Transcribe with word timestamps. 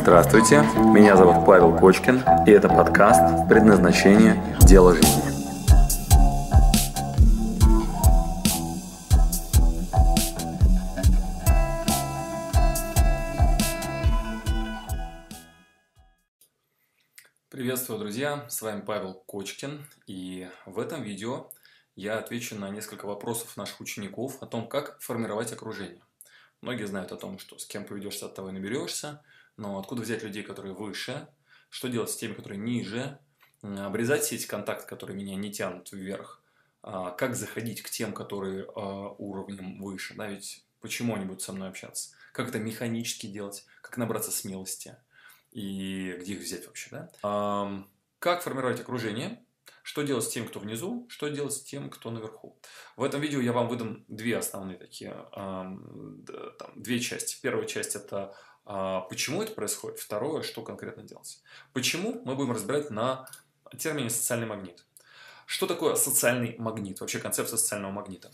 Здравствуйте, 0.00 0.60
меня 0.94 1.16
зовут 1.16 1.44
Павел 1.44 1.76
Кочкин, 1.76 2.22
и 2.46 2.50
это 2.52 2.68
подкаст 2.68 3.48
«Предназначение. 3.48 4.56
Дело 4.60 4.94
жизни». 4.94 5.22
Приветствую, 17.50 17.98
друзья! 17.98 18.46
С 18.48 18.62
вами 18.62 18.82
Павел 18.82 19.14
Кочкин, 19.26 19.84
и 20.06 20.48
в 20.64 20.78
этом 20.78 21.02
видео 21.02 21.50
я 21.96 22.18
отвечу 22.18 22.54
на 22.54 22.70
несколько 22.70 23.06
вопросов 23.06 23.56
наших 23.56 23.80
учеников 23.80 24.40
о 24.40 24.46
том, 24.46 24.68
как 24.68 25.00
формировать 25.00 25.52
окружение. 25.52 26.00
Многие 26.60 26.86
знают 26.86 27.10
о 27.10 27.16
том, 27.16 27.40
что 27.40 27.58
с 27.58 27.66
кем 27.66 27.84
поведешься, 27.84 28.26
от 28.26 28.36
того 28.36 28.50
и 28.50 28.52
наберешься, 28.52 29.22
но 29.58 29.78
откуда 29.78 30.02
взять 30.02 30.22
людей, 30.22 30.42
которые 30.42 30.72
выше, 30.72 31.28
что 31.68 31.88
делать 31.88 32.10
с 32.10 32.16
теми, 32.16 32.32
которые 32.32 32.58
ниже, 32.58 33.18
обрезать 33.60 34.22
все 34.22 34.36
эти 34.36 34.46
контакты, 34.46 34.86
которые 34.86 35.16
меня 35.16 35.36
не 35.36 35.52
тянут 35.52 35.92
вверх, 35.92 36.42
а, 36.80 37.10
как 37.10 37.34
заходить 37.34 37.82
к 37.82 37.90
тем, 37.90 38.12
которые 38.12 38.64
а, 38.64 39.08
уровнем 39.18 39.82
выше, 39.82 40.14
да, 40.14 40.28
ведь 40.28 40.64
почему 40.80 41.16
они 41.16 41.24
будут 41.24 41.42
со 41.42 41.52
мной 41.52 41.68
общаться, 41.68 42.14
как 42.32 42.48
это 42.48 42.60
механически 42.60 43.26
делать, 43.26 43.66
как 43.82 43.96
набраться 43.96 44.30
смелости? 44.30 44.96
И 45.50 46.16
где 46.20 46.34
их 46.34 46.40
взять 46.40 46.66
вообще, 46.66 46.90
да. 47.22 47.84
Как 48.18 48.42
формировать 48.42 48.80
окружение, 48.80 49.42
что 49.82 50.02
делать 50.02 50.24
с 50.24 50.28
тем, 50.28 50.46
кто 50.46 50.60
внизу, 50.60 51.06
что 51.08 51.28
делать 51.28 51.54
с 51.54 51.62
тем, 51.62 51.88
кто 51.88 52.10
наверху. 52.10 52.60
В 52.96 53.02
этом 53.02 53.20
видео 53.20 53.40
я 53.40 53.52
вам 53.52 53.68
выдам 53.68 54.04
две 54.08 54.36
основные 54.36 54.76
такие, 54.76 55.16
там, 55.32 56.22
две 56.76 57.00
части. 57.00 57.38
Первая 57.40 57.66
часть 57.66 57.96
это 57.96 58.36
почему 59.08 59.42
это 59.42 59.52
происходит, 59.52 59.98
второе, 59.98 60.42
что 60.42 60.62
конкретно 60.62 61.02
делать. 61.02 61.42
Почему 61.72 62.20
мы 62.24 62.36
будем 62.36 62.52
разбирать 62.52 62.90
на 62.90 63.26
термине 63.76 64.10
социальный 64.10 64.46
магнит. 64.46 64.84
Что 65.46 65.66
такое 65.66 65.94
социальный 65.94 66.56
магнит, 66.58 67.00
вообще 67.00 67.18
концепция 67.18 67.56
социального 67.56 67.92
магнита? 67.92 68.30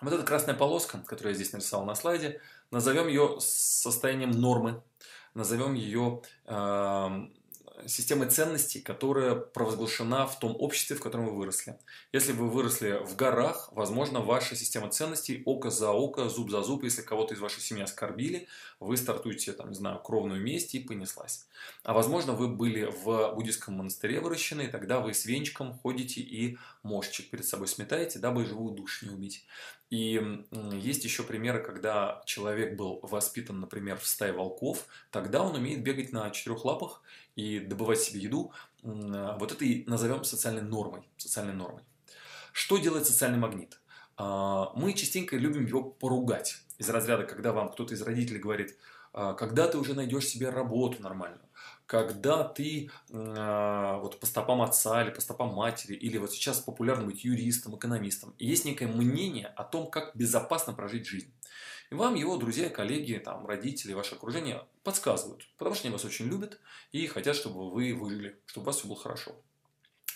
Вот 0.00 0.12
эта 0.12 0.24
красная 0.24 0.54
полоска, 0.54 0.98
которую 1.06 1.32
я 1.32 1.36
здесь 1.36 1.52
нарисовал 1.52 1.86
на 1.86 1.94
слайде, 1.94 2.40
назовем 2.72 3.06
ее 3.06 3.36
состоянием 3.40 4.32
нормы, 4.32 4.82
назовем 5.34 5.74
ее 5.74 6.22
системой 7.86 8.28
ценностей, 8.28 8.80
которая 8.80 9.34
провозглашена 9.34 10.26
в 10.26 10.38
том 10.38 10.56
обществе, 10.58 10.96
в 10.96 11.00
котором 11.00 11.26
вы 11.26 11.32
выросли. 11.32 11.78
Если 12.12 12.32
вы 12.32 12.48
выросли 12.48 13.00
в 13.04 13.16
горах, 13.16 13.68
возможно, 13.72 14.20
ваша 14.20 14.56
система 14.56 14.88
ценностей 14.88 15.42
око 15.44 15.70
за 15.70 15.90
око, 15.90 16.28
зуб 16.28 16.50
за 16.50 16.62
зуб. 16.62 16.84
Если 16.84 17.02
кого-то 17.02 17.34
из 17.34 17.40
вашей 17.40 17.60
семьи 17.60 17.82
оскорбили, 17.82 18.48
вы 18.80 18.96
стартуете, 18.96 19.52
там, 19.52 19.70
не 19.70 19.74
знаю, 19.74 20.00
кровную 20.00 20.40
месть 20.40 20.74
и 20.74 20.80
понеслась. 20.80 21.46
А 21.82 21.92
возможно, 21.92 22.32
вы 22.32 22.48
были 22.48 22.84
в 22.84 23.34
буддийском 23.34 23.74
монастыре 23.74 24.20
выращены, 24.20 24.62
и 24.62 24.68
тогда 24.68 25.00
вы 25.00 25.14
с 25.14 25.24
венчиком 25.24 25.72
ходите 25.72 26.20
и 26.20 26.58
мошчик 26.82 27.30
перед 27.30 27.46
собой 27.46 27.68
сметаете, 27.68 28.18
дабы 28.18 28.44
живую 28.44 28.74
душу 28.74 29.06
не 29.06 29.12
убить. 29.12 29.46
И 29.92 30.42
есть 30.72 31.04
еще 31.04 31.22
примеры, 31.22 31.62
когда 31.62 32.22
человек 32.24 32.76
был 32.78 33.00
воспитан, 33.02 33.60
например, 33.60 33.98
в 33.98 34.06
стае 34.06 34.32
волков, 34.32 34.86
тогда 35.10 35.42
он 35.42 35.54
умеет 35.54 35.82
бегать 35.82 36.12
на 36.12 36.30
четырех 36.30 36.64
лапах 36.64 37.02
и 37.36 37.58
добывать 37.58 38.00
себе 38.00 38.20
еду. 38.20 38.52
Вот 38.82 39.52
это 39.52 39.62
и 39.66 39.84
назовем 39.86 40.24
социальной 40.24 40.62
нормой. 40.62 41.02
Социальной 41.18 41.52
нормой. 41.52 41.82
Что 42.52 42.78
делает 42.78 43.06
социальный 43.06 43.38
магнит? 43.38 43.82
А, 44.16 44.72
мы 44.74 44.94
частенько 44.94 45.36
любим 45.36 45.66
его 45.66 45.82
поругать. 45.84 46.56
Из 46.78 46.88
разряда, 46.88 47.24
когда 47.24 47.52
вам 47.52 47.70
кто-то 47.70 47.92
из 47.92 48.00
родителей 48.00 48.38
говорит, 48.38 48.78
«А, 49.12 49.34
когда 49.34 49.68
ты 49.68 49.76
уже 49.76 49.92
найдешь 49.92 50.24
себе 50.24 50.48
работу 50.48 51.02
нормальную, 51.02 51.46
когда 51.92 52.42
ты 52.42 52.90
э, 53.10 53.98
вот 54.00 54.18
по 54.18 54.24
стопам 54.24 54.62
отца 54.62 55.02
или 55.02 55.10
по 55.10 55.20
стопам 55.20 55.52
матери, 55.52 55.94
или 55.94 56.16
вот 56.16 56.32
сейчас 56.32 56.58
популярно 56.58 57.04
быть 57.04 57.22
юристом, 57.22 57.76
экономистом, 57.76 58.34
есть 58.38 58.64
некое 58.64 58.86
мнение 58.86 59.48
о 59.48 59.64
том, 59.64 59.90
как 59.90 60.16
безопасно 60.16 60.72
прожить 60.72 61.06
жизнь. 61.06 61.30
И 61.90 61.94
вам 61.94 62.14
его 62.14 62.38
друзья, 62.38 62.70
коллеги, 62.70 63.20
там, 63.22 63.46
родители, 63.46 63.92
ваше 63.92 64.14
окружение 64.14 64.66
подсказывают, 64.84 65.46
потому 65.58 65.74
что 65.74 65.86
они 65.86 65.92
вас 65.92 66.06
очень 66.06 66.28
любят 66.28 66.58
и 66.92 67.06
хотят, 67.06 67.36
чтобы 67.36 67.70
вы 67.70 67.92
выжили, 67.92 68.40
чтобы 68.46 68.64
у 68.64 68.66
вас 68.68 68.78
все 68.78 68.88
было 68.88 68.96
хорошо. 68.96 69.32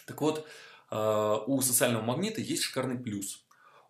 Так 0.06 0.18
вот, 0.22 0.48
э, 0.90 1.38
у 1.46 1.60
социального 1.60 2.02
магнита 2.02 2.40
есть 2.40 2.62
шикарный 2.62 2.98
плюс. 2.98 3.44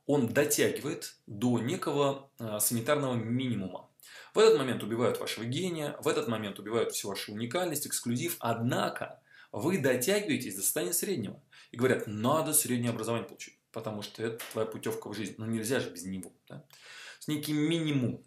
Он 0.06 0.27
дотягивает 0.27 1.15
до 1.28 1.61
некого 1.61 2.31
э, 2.41 2.59
санитарного 2.59 3.15
минимума. 3.15 3.86
В 4.34 4.39
этот 4.39 4.59
момент 4.59 4.83
убивают 4.83 5.19
вашего 5.19 5.44
гения, 5.44 5.97
в 6.00 6.09
этот 6.09 6.28
момент 6.28 6.59
убивают 6.59 6.93
всю 6.93 7.09
вашу 7.09 7.33
уникальность, 7.33 7.87
эксклюзив. 7.87 8.37
Однако 8.41 9.21
вы 9.53 9.78
дотягиваетесь 9.78 10.56
до 10.56 10.62
состояния 10.62 10.93
среднего. 10.93 11.41
И 11.71 11.77
говорят, 11.77 12.06
надо 12.06 12.53
среднее 12.53 12.91
образование 12.91 13.27
получить, 13.27 13.59
потому 13.72 14.03
что 14.03 14.22
это 14.22 14.44
твоя 14.53 14.67
путевка 14.67 15.09
в 15.09 15.15
жизнь. 15.15 15.34
Но 15.39 15.47
нельзя 15.47 15.81
же 15.81 15.91
без 15.91 16.05
него. 16.05 16.33
Да? 16.49 16.65
С 17.19 17.28
неким 17.28 17.56
минимум. 17.56 18.22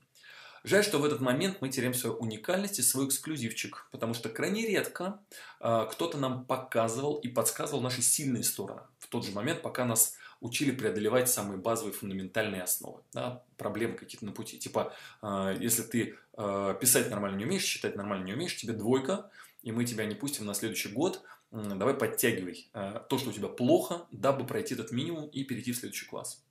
Жаль, 0.63 0.83
что 0.83 0.99
в 0.99 1.05
этот 1.05 1.21
момент 1.21 1.61
мы 1.61 1.69
теряем 1.69 1.93
свою 1.93 2.17
уникальность 2.17 2.79
и 2.79 2.81
свой 2.81 3.07
эксклюзивчик, 3.07 3.87
потому 3.91 4.13
что 4.13 4.27
крайне 4.27 4.67
редко 4.67 5.21
э, 5.61 5.87
кто-то 5.89 6.17
нам 6.17 6.45
показывал 6.45 7.15
и 7.15 7.29
подсказывал 7.29 7.81
наши 7.81 8.01
сильные 8.01 8.43
стороны 8.43 8.81
в 8.97 9.07
тот 9.07 9.25
же 9.25 9.31
момент, 9.31 9.61
пока 9.61 9.85
нас 9.85 10.15
учили 10.41 10.71
преодолевать 10.71 11.29
самые 11.29 11.57
базовые 11.57 11.93
фундаментальные 11.93 12.63
основы, 12.63 13.01
да, 13.13 13.43
проблемы 13.57 13.95
какие-то 13.95 14.25
на 14.25 14.31
пути. 14.31 14.57
Типа, 14.57 14.93
э, 15.21 15.57
если 15.59 15.83
ты 15.83 16.15
э, 16.37 16.75
писать 16.79 17.09
нормально 17.09 17.37
не 17.37 17.45
умеешь, 17.45 17.63
считать 17.63 17.95
нормально 17.95 18.25
не 18.25 18.33
умеешь, 18.33 18.55
тебе 18.55 18.73
двойка, 18.73 19.29
и 19.61 19.71
мы 19.71 19.85
тебя 19.85 20.05
не 20.05 20.15
пустим 20.15 20.45
на 20.45 20.53
следующий 20.53 20.89
год, 20.89 21.21
давай 21.51 21.93
подтягивай 21.93 22.69
э, 22.73 23.01
то, 23.09 23.17
что 23.17 23.29
у 23.29 23.33
тебя 23.33 23.47
плохо, 23.47 24.07
дабы 24.11 24.45
пройти 24.45 24.75
этот 24.75 24.91
минимум 24.91 25.27
и 25.27 25.43
перейти 25.43 25.71
в 25.71 25.77
следующий 25.77 26.05
класс. 26.05 26.43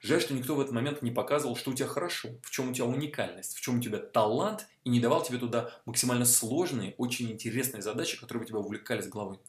Жаль, 0.00 0.20
что 0.20 0.32
никто 0.32 0.54
в 0.54 0.60
этот 0.60 0.72
момент 0.72 1.02
не 1.02 1.10
показывал, 1.10 1.56
что 1.56 1.70
у 1.72 1.74
тебя 1.74 1.88
хорошо, 1.88 2.28
в 2.42 2.50
чем 2.50 2.70
у 2.70 2.72
тебя 2.72 2.84
уникальность, 2.84 3.56
в 3.56 3.60
чем 3.60 3.78
у 3.78 3.82
тебя 3.82 3.98
талант, 3.98 4.68
и 4.84 4.90
не 4.90 5.00
давал 5.00 5.24
тебе 5.24 5.38
туда 5.38 5.72
максимально 5.86 6.24
сложные, 6.24 6.94
очень 6.98 7.30
интересные 7.32 7.82
задачи, 7.82 8.18
которые 8.18 8.42
бы 8.42 8.46
тебя 8.46 8.58
увлекали 8.58 9.00
с 9.00 9.08
головы. 9.08 9.40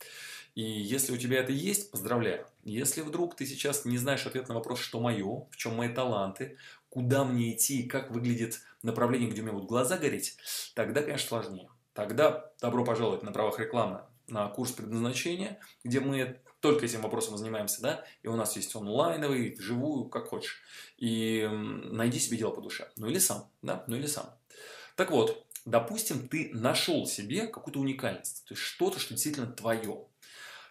И 0.55 0.61
если 0.61 1.13
у 1.13 1.17
тебя 1.17 1.39
это 1.39 1.51
есть, 1.51 1.91
поздравляю. 1.91 2.45
Если 2.63 3.01
вдруг 3.01 3.35
ты 3.35 3.45
сейчас 3.45 3.85
не 3.85 3.97
знаешь 3.97 4.25
ответ 4.25 4.47
на 4.47 4.55
вопрос, 4.55 4.79
что 4.79 4.99
мое, 4.99 5.47
в 5.49 5.55
чем 5.55 5.75
мои 5.75 5.89
таланты, 5.89 6.57
куда 6.89 7.23
мне 7.23 7.53
идти, 7.53 7.83
как 7.83 8.11
выглядит 8.11 8.61
направление, 8.83 9.29
где 9.29 9.41
у 9.41 9.43
меня 9.43 9.53
будут 9.53 9.69
глаза 9.69 9.97
гореть, 9.97 10.37
тогда, 10.75 11.01
конечно, 11.01 11.27
сложнее. 11.27 11.69
Тогда 11.93 12.51
добро 12.61 12.83
пожаловать 12.83 13.23
на 13.23 13.31
правах 13.31 13.59
рекламы 13.59 14.01
на 14.31 14.47
курс 14.47 14.71
предназначения, 14.71 15.59
где 15.83 15.99
мы 15.99 16.39
только 16.59 16.85
этим 16.85 17.01
вопросом 17.01 17.37
занимаемся, 17.37 17.81
да, 17.81 18.03
и 18.21 18.27
у 18.27 18.35
нас 18.35 18.55
есть 18.55 18.75
онлайновый, 18.75 19.55
вживую, 19.55 20.05
как 20.05 20.27
хочешь. 20.27 20.61
И 20.97 21.47
найди 21.51 22.19
себе 22.19 22.37
дело 22.37 22.51
по 22.51 22.61
душе. 22.61 22.89
Ну 22.97 23.07
или 23.07 23.19
сам, 23.19 23.49
да, 23.61 23.83
ну 23.87 23.95
или 23.95 24.07
сам. 24.07 24.29
Так 24.95 25.11
вот, 25.11 25.45
допустим, 25.65 26.27
ты 26.27 26.51
нашел 26.53 27.05
себе 27.05 27.47
какую-то 27.47 27.79
уникальность, 27.79 28.43
то 28.45 28.53
есть 28.53 28.61
что-то, 28.61 28.99
что 28.99 29.13
действительно 29.13 29.47
твое. 29.47 30.05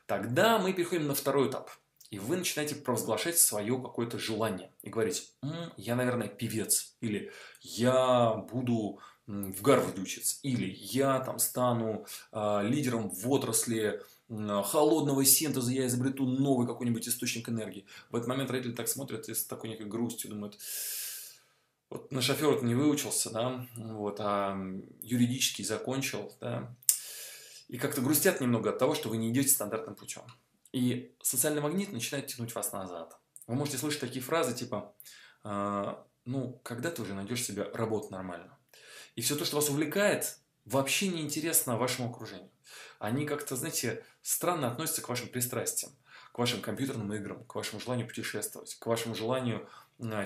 Тогда 0.08 0.58
мы 0.58 0.72
переходим 0.72 1.06
на 1.06 1.14
второй 1.14 1.50
этап. 1.50 1.70
И 2.10 2.19
вы 2.19 2.38
начинаете 2.38 2.74
провозглашать 2.74 3.36
свое 3.36 3.76
какое-то 3.76 4.19
желание. 4.19 4.72
И 4.80 4.88
говорить, 4.88 5.34
М, 5.42 5.70
я, 5.76 5.96
наверное, 5.96 6.28
певец. 6.28 6.96
Или 7.02 7.30
я 7.60 8.32
буду 8.50 9.00
в 9.26 9.60
Гарварде 9.60 10.00
учиться. 10.00 10.38
Или 10.42 10.74
я 10.80 11.20
там 11.20 11.38
стану 11.38 12.06
э, 12.32 12.60
лидером 12.62 13.10
в 13.10 13.30
отрасли 13.30 14.00
э, 14.30 14.62
холодного 14.64 15.22
синтеза, 15.26 15.70
я 15.70 15.86
изобрету 15.86 16.25
новый 16.25 16.66
какой-нибудь 16.66 17.06
источник 17.06 17.50
энергии. 17.50 17.84
В 18.08 18.16
этот 18.16 18.28
момент 18.28 18.50
родители 18.50 18.72
так 18.72 18.88
смотрят 18.88 19.28
и 19.28 19.34
с 19.34 19.44
такой 19.44 19.69
некой 19.69 19.84
грустью 19.84 20.30
думают, 20.30 20.56
вот 21.90 22.10
на 22.10 22.22
шофера 22.22 22.58
не 22.60 22.75
выучился, 22.75 23.30
да, 23.30 23.66
вот, 23.76 24.16
а 24.20 24.58
юридический 25.02 25.64
закончил, 25.64 26.32
да, 26.40 26.75
и 27.69 27.79
как-то 27.79 28.00
грустят 28.00 28.41
немного 28.41 28.70
от 28.70 28.79
того, 28.79 28.94
что 28.94 29.09
вы 29.09 29.19
не 29.19 29.31
идете 29.31 29.50
стандартным 29.50 29.94
путем. 29.94 30.23
И 30.73 31.15
социальный 31.23 31.61
магнит 31.61 31.93
начинает 31.93 32.26
тянуть 32.26 32.55
вас 32.55 32.73
назад. 32.73 33.19
Вы 33.47 33.55
можете 33.55 33.79
слышать 33.79 34.00
такие 34.00 34.23
фразы 34.23 34.55
типа, 34.55 34.94
э, 35.44 35.94
ну, 36.25 36.61
когда 36.62 36.91
ты 36.91 37.03
уже 37.03 37.15
найдешь 37.15 37.44
себе 37.44 37.62
работу 37.62 38.11
нормально? 38.11 38.59
И 39.15 39.23
все 39.23 39.37
то, 39.37 39.44
что 39.44 39.56
вас 39.56 39.69
увлекает, 39.70 40.38
вообще 40.65 41.09
не 41.09 41.23
интересно 41.23 41.79
вашему 41.79 42.11
окружению. 42.11 42.50
Они 42.99 43.26
как-то, 43.26 43.56
знаете, 43.56 44.05
странно 44.23 44.70
относятся 44.70 45.03
к 45.03 45.09
вашим 45.09 45.29
пристрастиям, 45.29 45.93
к 46.32 46.38
вашим 46.38 46.61
компьютерным 46.61 47.12
играм, 47.15 47.44
к 47.44 47.55
вашему 47.55 47.81
желанию 47.81 48.06
путешествовать, 48.06 48.75
к 48.75 48.87
вашему 48.87 49.15
желанию 49.15 49.69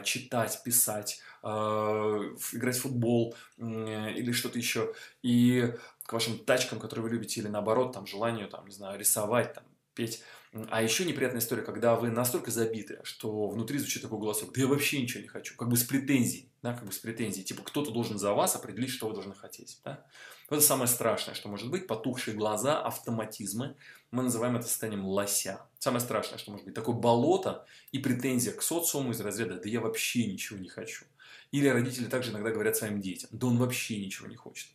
читать, 0.04 0.62
писать, 0.64 1.20
э, 1.42 1.46
играть 1.48 2.76
в 2.76 2.82
футбол 2.82 3.34
э, 3.58 4.12
или 4.12 4.32
что-то 4.32 4.58
еще. 4.58 4.94
И 5.22 5.74
к 6.04 6.12
вашим 6.12 6.38
тачкам, 6.38 6.78
которые 6.78 7.04
вы 7.04 7.10
любите, 7.10 7.40
или 7.40 7.48
наоборот, 7.48 7.92
там, 7.92 8.06
желанию, 8.06 8.48
там, 8.48 8.66
не 8.66 8.74
знаю, 8.74 8.98
рисовать, 8.98 9.54
там, 9.54 9.64
петь. 9.94 10.22
А 10.70 10.82
еще 10.82 11.06
неприятная 11.06 11.40
история, 11.40 11.62
когда 11.62 11.96
вы 11.96 12.10
настолько 12.10 12.50
забиты, 12.50 13.00
что 13.04 13.48
внутри 13.48 13.78
звучит 13.78 14.02
такой 14.02 14.18
голосок, 14.18 14.52
да 14.52 14.60
я 14.60 14.66
вообще 14.66 15.00
ничего 15.00 15.22
не 15.22 15.28
хочу, 15.28 15.56
как 15.56 15.68
бы 15.70 15.76
с 15.76 15.84
претензией, 15.84 16.52
да, 16.62 16.74
как 16.74 16.84
бы 16.84 16.92
с 16.92 16.98
претензией, 16.98 17.44
типа 17.44 17.62
кто-то 17.62 17.90
должен 17.90 18.18
за 18.18 18.34
вас 18.34 18.54
определить, 18.54 18.90
что 18.90 19.08
вы 19.08 19.14
должны 19.14 19.34
хотеть, 19.34 19.80
да. 19.82 20.04
Это 20.50 20.60
самое 20.60 20.88
страшное, 20.88 21.34
что 21.34 21.48
может 21.48 21.70
быть, 21.70 21.86
потухшие 21.86 22.36
глаза, 22.36 22.82
автоматизмы, 22.82 23.76
мы 24.12 24.22
называем 24.22 24.56
это 24.56 24.66
состоянием 24.66 25.04
лося. 25.04 25.60
Самое 25.78 26.00
страшное, 26.00 26.38
что 26.38 26.52
может 26.52 26.66
быть, 26.66 26.74
такое 26.74 26.94
болото 26.94 27.66
и 27.90 27.98
претензия 27.98 28.52
к 28.52 28.62
социуму 28.62 29.10
из 29.10 29.20
разряда, 29.20 29.58
да 29.58 29.68
я 29.68 29.80
вообще 29.80 30.26
ничего 30.26 30.58
не 30.58 30.68
хочу. 30.68 31.06
Или 31.50 31.66
родители 31.66 32.04
также 32.04 32.30
иногда 32.30 32.50
говорят 32.50 32.76
своим 32.76 33.00
детям, 33.00 33.30
да 33.32 33.48
он 33.48 33.58
вообще 33.58 33.98
ничего 33.98 34.28
не 34.28 34.36
хочет. 34.36 34.68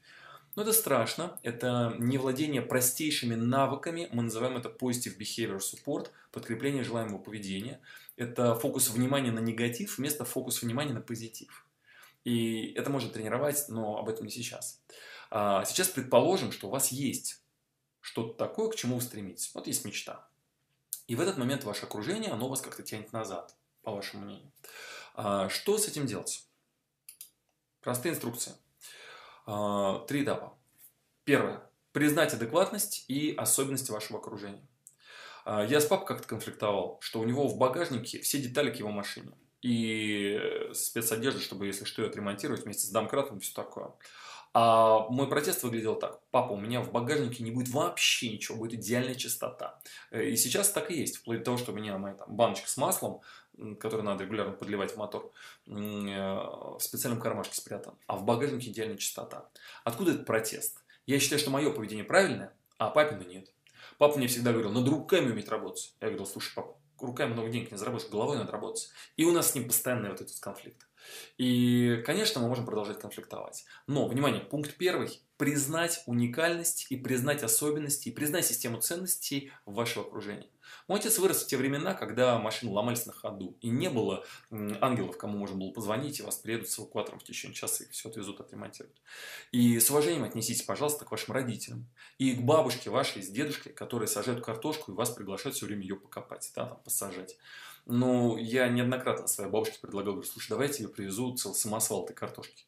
Но 0.55 0.63
это 0.63 0.73
страшно, 0.73 1.39
это 1.43 1.95
не 1.99 2.17
владение 2.17 2.63
простейшими 2.63 3.35
навыками, 3.35 4.09
мы 4.11 4.23
называем 4.23 4.57
это 4.57 4.69
positive 4.69 5.15
behavior 5.17 5.59
support, 5.59 6.09
подкрепление 6.31 6.83
желаемого 6.83 7.19
поведения. 7.19 7.79
Это 8.15 8.55
фокус 8.55 8.89
внимания 8.89 9.31
на 9.31 9.39
негатив 9.39 9.99
вместо 9.99 10.25
фокуса 10.25 10.65
внимания 10.65 10.93
на 10.93 11.01
позитив. 11.01 11.67
И 12.23 12.73
это 12.73 12.89
можно 12.89 13.11
тренировать, 13.11 13.65
но 13.69 13.99
об 13.99 14.09
этом 14.09 14.25
не 14.25 14.31
сейчас. 14.31 14.81
А 15.29 15.63
сейчас 15.63 15.89
предположим, 15.89 16.51
что 16.51 16.67
у 16.67 16.71
вас 16.71 16.91
есть 16.91 17.39
что-то 18.07 18.33
такое, 18.35 18.69
к 18.69 18.75
чему 18.75 18.95
вы 18.95 19.01
стремитесь. 19.01 19.51
Вот 19.53 19.67
есть 19.67 19.83
мечта. 19.83 20.29
И 21.07 21.15
в 21.15 21.19
этот 21.19 21.37
момент 21.37 21.65
ваше 21.65 21.85
окружение, 21.85 22.31
оно 22.31 22.47
вас 22.47 22.61
как-то 22.61 22.81
тянет 22.81 23.11
назад, 23.11 23.53
по 23.81 23.91
вашему 23.91 24.23
мнению. 24.23 24.49
А 25.13 25.49
что 25.49 25.77
с 25.77 25.89
этим 25.89 26.05
делать? 26.05 26.45
Простые 27.81 28.13
инструкции. 28.13 28.53
А, 29.45 30.05
три 30.07 30.23
этапа. 30.23 30.57
Первое. 31.25 31.69
Признать 31.91 32.33
адекватность 32.33 33.03
и 33.09 33.35
особенности 33.35 33.91
вашего 33.91 34.19
окружения. 34.19 34.65
А, 35.43 35.65
я 35.65 35.81
с 35.81 35.85
папой 35.85 36.07
как-то 36.07 36.29
конфликтовал, 36.29 36.99
что 37.01 37.19
у 37.19 37.25
него 37.25 37.49
в 37.49 37.57
багажнике 37.57 38.21
все 38.21 38.39
детали 38.39 38.71
к 38.71 38.77
его 38.77 38.89
машине. 38.89 39.37
И 39.61 40.39
спецодежда, 40.73 41.41
чтобы, 41.41 41.67
если 41.67 41.83
что, 41.83 42.03
ее 42.03 42.07
отремонтировать 42.07 42.63
вместе 42.63 42.87
с 42.87 42.89
домкратом 42.89 43.39
и 43.39 43.41
все 43.41 43.53
такое. 43.53 43.91
А 44.53 45.07
мой 45.09 45.27
протест 45.27 45.63
выглядел 45.63 45.95
так. 45.95 46.21
Папа, 46.31 46.53
у 46.53 46.57
меня 46.57 46.81
в 46.81 46.91
багажнике 46.91 47.43
не 47.43 47.51
будет 47.51 47.69
вообще 47.69 48.31
ничего, 48.31 48.57
будет 48.57 48.73
идеальная 48.79 49.15
чистота. 49.15 49.79
Э, 50.11 50.23
и 50.23 50.35
сейчас 50.35 50.71
так 50.71 50.91
и 50.91 50.99
есть. 50.99 51.17
Вплоть 51.17 51.39
до 51.39 51.45
того, 51.45 51.57
что 51.57 51.71
у 51.71 51.75
меня 51.75 51.97
моя 51.97 52.15
там, 52.15 52.35
баночка 52.35 52.69
с 52.69 52.77
маслом, 52.77 53.21
который 53.79 54.03
надо 54.03 54.23
регулярно 54.23 54.53
подливать 54.53 54.91
в 54.91 54.97
мотор, 54.97 55.31
э, 55.67 55.71
в 55.71 56.79
специальном 56.79 57.21
кармашке 57.21 57.55
спрятан. 57.55 57.95
А 58.07 58.15
в 58.15 58.23
багажнике 58.23 58.69
идеальная 58.71 58.97
чистота. 58.97 59.49
Откуда 59.83 60.11
этот 60.11 60.25
протест? 60.25 60.83
Я 61.05 61.19
считаю, 61.19 61.39
что 61.39 61.51
мое 61.51 61.71
поведение 61.71 62.03
правильное, 62.03 62.53
а 62.77 62.89
папина 62.89 63.23
нет. 63.23 63.51
Папа 63.97 64.17
мне 64.17 64.27
всегда 64.27 64.51
говорил, 64.51 64.71
надо 64.71 64.91
руками 64.91 65.31
уметь 65.31 65.49
работать. 65.49 65.93
Я 66.01 66.07
говорил, 66.07 66.25
слушай, 66.25 66.53
папа, 66.55 66.75
руками 66.99 67.33
много 67.33 67.49
денег 67.49 67.71
не 67.71 67.77
заработаешь, 67.77 68.11
головой 68.11 68.37
надо 68.37 68.51
работать. 68.51 68.89
И 69.15 69.25
у 69.25 69.31
нас 69.31 69.51
с 69.51 69.55
ним 69.55 69.67
постоянный 69.67 70.09
вот 70.09 70.21
этот 70.21 70.39
конфликт. 70.39 70.86
И, 71.37 72.01
конечно, 72.05 72.41
мы 72.41 72.47
можем 72.47 72.65
продолжать 72.65 72.99
конфликтовать. 72.99 73.65
Но, 73.85 74.07
внимание, 74.07 74.41
пункт 74.41 74.75
первый. 74.77 75.21
Признать 75.37 76.01
уникальность 76.07 76.87
и 76.89 76.97
признать 76.97 77.43
особенности, 77.43 78.09
и 78.09 78.11
признать 78.11 78.45
систему 78.45 78.81
ценностей 78.81 79.51
вашего 79.65 80.05
окружения. 80.05 80.47
Мой 80.87 80.99
отец 80.99 81.19
вырос 81.19 81.43
в 81.43 81.47
те 81.47 81.57
времена, 81.57 81.93
когда 81.93 82.39
машины 82.39 82.71
ломались 82.71 83.05
на 83.05 83.13
ходу, 83.13 83.57
и 83.61 83.69
не 83.69 83.89
было 83.89 84.25
ангелов, 84.49 85.17
кому 85.17 85.37
можно 85.37 85.57
было 85.57 85.71
позвонить, 85.71 86.19
и 86.19 86.23
вас 86.23 86.37
приедут 86.37 86.69
с 86.69 86.79
эвакуатором 86.79 87.19
в 87.19 87.23
течение 87.23 87.55
часа, 87.55 87.83
и 87.83 87.89
все 87.89 88.09
отвезут, 88.09 88.39
отремонтируют. 88.39 88.97
И 89.51 89.79
с 89.79 89.89
уважением 89.89 90.23
отнеситесь, 90.23 90.63
пожалуйста, 90.63 91.05
к 91.05 91.11
вашим 91.11 91.33
родителям, 91.33 91.87
и 92.17 92.33
к 92.33 92.41
бабушке 92.41 92.89
вашей 92.89 93.21
с 93.21 93.29
дедушкой, 93.29 93.73
которые 93.73 94.07
сажают 94.07 94.43
картошку, 94.43 94.91
и 94.91 94.95
вас 94.95 95.11
приглашают 95.11 95.55
все 95.55 95.65
время 95.65 95.81
ее 95.81 95.95
покопать, 95.95 96.51
да, 96.55 96.65
там, 96.65 96.79
посажать. 96.83 97.37
Но 97.89 98.37
я 98.37 98.67
неоднократно 98.67 99.27
своей 99.27 99.49
бабушке 99.49 99.79
предлагал, 99.81 100.13
говорю, 100.13 100.29
слушай, 100.29 100.49
давай 100.49 100.67
я 100.67 100.73
тебе 100.73 100.89
привезу 100.89 101.33
целый 101.35 101.55
самосвал 101.55 102.03
этой 102.03 102.13
картошки. 102.13 102.65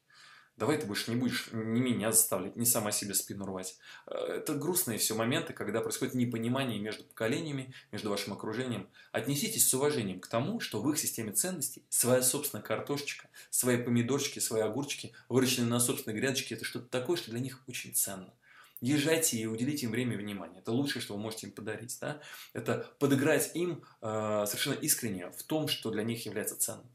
Давай 0.55 0.77
ты 0.77 0.87
больше 0.87 1.11
не 1.11 1.17
будешь 1.17 1.49
ни 1.51 1.79
меня 1.79 2.11
заставлять, 2.11 2.55
ни 2.55 2.63
сама 2.65 2.91
себе 2.91 3.13
спину 3.13 3.45
рвать. 3.45 3.77
Э, 4.07 4.13
это 4.13 4.55
грустные 4.55 4.97
все 4.97 5.15
моменты, 5.15 5.53
когда 5.53 5.81
происходит 5.81 6.15
непонимание 6.15 6.79
между 6.79 7.03
поколениями, 7.03 7.73
между 7.91 8.09
вашим 8.09 8.33
окружением. 8.33 8.89
Отнеситесь 9.11 9.67
с 9.67 9.73
уважением 9.73 10.21
к 10.21 10.27
тому, 10.27 10.61
что 10.61 10.81
в 10.81 10.89
их 10.89 10.97
системе 10.97 11.33
ценностей 11.33 11.83
своя 11.89 12.21
собственная 12.21 12.63
картошечка, 12.63 13.29
свои 13.49 13.77
помидорчики, 13.77 14.39
свои 14.39 14.61
огурчики, 14.61 15.13
выращенные 15.27 15.69
на 15.69 15.79
собственной 15.79 16.17
грядочке, 16.17 16.55
это 16.55 16.63
что-то 16.63 16.87
такое, 16.87 17.17
что 17.17 17.31
для 17.31 17.39
них 17.39 17.61
очень 17.67 17.93
ценно. 17.93 18.33
Езжайте 18.81 19.37
и 19.37 19.45
уделите 19.45 19.85
им 19.85 19.91
время 19.91 20.13
и 20.13 20.17
внимание. 20.17 20.59
Это 20.59 20.71
лучшее, 20.71 21.01
что 21.01 21.15
вы 21.15 21.19
можете 21.19 21.47
им 21.47 21.53
подарить. 21.53 21.97
Да? 21.99 22.21
Это 22.53 22.89
подыграть 22.99 23.51
им 23.55 23.83
э, 24.01 24.45
совершенно 24.47 24.75
искренне 24.75 25.29
в 25.31 25.43
том, 25.43 25.67
что 25.67 25.91
для 25.91 26.03
них 26.03 26.25
является 26.25 26.57
ценным. 26.57 26.89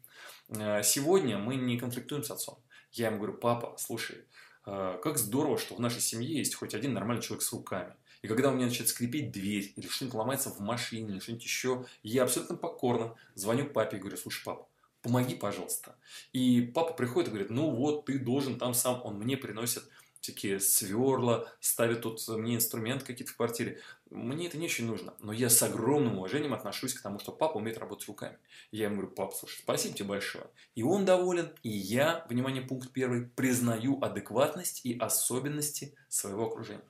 Э, 0.48 0.82
сегодня 0.82 1.38
мы 1.38 1.56
не 1.56 1.78
конфликтуем 1.78 2.24
с 2.24 2.30
отцом. 2.30 2.58
Я 2.92 3.08
ему 3.08 3.18
говорю, 3.18 3.34
папа, 3.34 3.76
слушай, 3.78 4.24
э, 4.66 4.98
как 5.02 5.18
здорово, 5.18 5.58
что 5.58 5.74
в 5.74 5.80
нашей 5.80 6.00
семье 6.00 6.38
есть 6.38 6.54
хоть 6.54 6.74
один 6.74 6.94
нормальный 6.94 7.22
человек 7.22 7.42
с 7.42 7.52
руками. 7.52 7.94
И 8.22 8.28
когда 8.28 8.50
у 8.50 8.54
меня 8.54 8.64
начинает 8.64 8.88
скрипеть 8.88 9.32
дверь, 9.32 9.74
или 9.76 9.86
что-нибудь 9.86 10.14
ломается 10.14 10.48
в 10.48 10.58
машине, 10.60 11.12
или 11.12 11.18
что-нибудь 11.18 11.44
еще, 11.44 11.84
я 12.02 12.22
абсолютно 12.22 12.56
покорно 12.56 13.14
звоню 13.34 13.66
папе 13.66 13.98
и 13.98 14.00
говорю, 14.00 14.16
слушай, 14.16 14.42
папа, 14.42 14.66
помоги, 15.02 15.34
пожалуйста. 15.34 15.96
И 16.32 16.62
папа 16.74 16.94
приходит 16.94 17.28
и 17.28 17.32
говорит, 17.32 17.50
ну 17.50 17.70
вот, 17.70 18.06
ты 18.06 18.18
должен 18.18 18.58
там 18.58 18.72
сам, 18.72 19.02
он 19.04 19.18
мне 19.18 19.36
приносит 19.36 19.84
всякие 20.24 20.58
сверла, 20.58 21.52
ставит 21.60 22.00
тут 22.00 22.26
мне 22.28 22.56
инструменты 22.56 23.04
какие-то 23.04 23.32
в 23.32 23.36
квартире. 23.36 23.78
Мне 24.10 24.46
это 24.46 24.56
не 24.56 24.66
очень 24.66 24.86
нужно, 24.86 25.12
но 25.20 25.32
я 25.32 25.50
с 25.50 25.62
огромным 25.62 26.18
уважением 26.18 26.54
отношусь 26.54 26.94
к 26.94 27.02
тому, 27.02 27.18
что 27.18 27.30
папа 27.30 27.58
умеет 27.58 27.76
работать 27.76 28.08
руками. 28.08 28.38
Я 28.70 28.84
ему 28.84 28.96
говорю, 28.96 29.12
папа, 29.12 29.34
слушай, 29.36 29.58
спасибо 29.58 29.94
тебе 29.94 30.08
большое. 30.08 30.46
И 30.74 30.82
он 30.82 31.04
доволен, 31.04 31.50
и 31.62 31.68
я, 31.68 32.24
внимание, 32.30 32.62
пункт 32.62 32.90
первый, 32.90 33.26
признаю 33.26 34.02
адекватность 34.02 34.80
и 34.84 34.96
особенности 34.98 35.94
своего 36.08 36.46
окружения. 36.46 36.84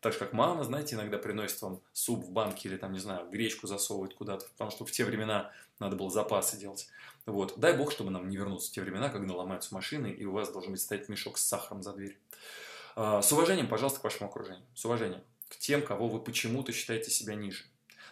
Так 0.00 0.12
же, 0.12 0.20
как 0.20 0.32
мама, 0.32 0.62
знаете, 0.62 0.94
иногда 0.94 1.18
приносит 1.18 1.60
вам 1.60 1.80
суп 1.92 2.24
в 2.24 2.30
банке 2.30 2.68
или 2.68 2.76
там, 2.76 2.92
не 2.92 3.00
знаю, 3.00 3.28
гречку 3.28 3.66
засовывает 3.66 4.14
куда-то, 4.14 4.46
потому 4.50 4.70
что 4.70 4.84
в 4.84 4.92
те 4.92 5.04
времена 5.04 5.50
надо 5.80 5.96
было 5.96 6.10
запасы 6.10 6.56
делать. 6.56 6.88
Вот. 7.26 7.58
Дай 7.58 7.76
бог, 7.76 7.90
чтобы 7.90 8.10
нам 8.10 8.28
не 8.28 8.36
вернуться 8.36 8.70
в 8.70 8.72
те 8.72 8.82
времена, 8.82 9.08
когда 9.08 9.34
ломаются 9.34 9.74
машины, 9.74 10.12
и 10.12 10.24
у 10.24 10.32
вас 10.32 10.52
должен 10.52 10.70
быть 10.70 10.80
стоять 10.80 11.08
мешок 11.08 11.38
с 11.38 11.44
сахаром 11.44 11.82
за 11.82 11.92
дверь. 11.92 12.16
А, 13.00 13.22
с 13.22 13.30
уважением, 13.30 13.68
пожалуйста, 13.68 14.00
к 14.00 14.04
вашему 14.04 14.28
окружению. 14.28 14.66
С 14.74 14.84
уважением 14.84 15.22
к 15.48 15.56
тем, 15.56 15.82
кого 15.82 16.08
вы 16.08 16.20
почему-то 16.20 16.72
считаете 16.72 17.12
себя 17.12 17.36
ниже. 17.36 17.62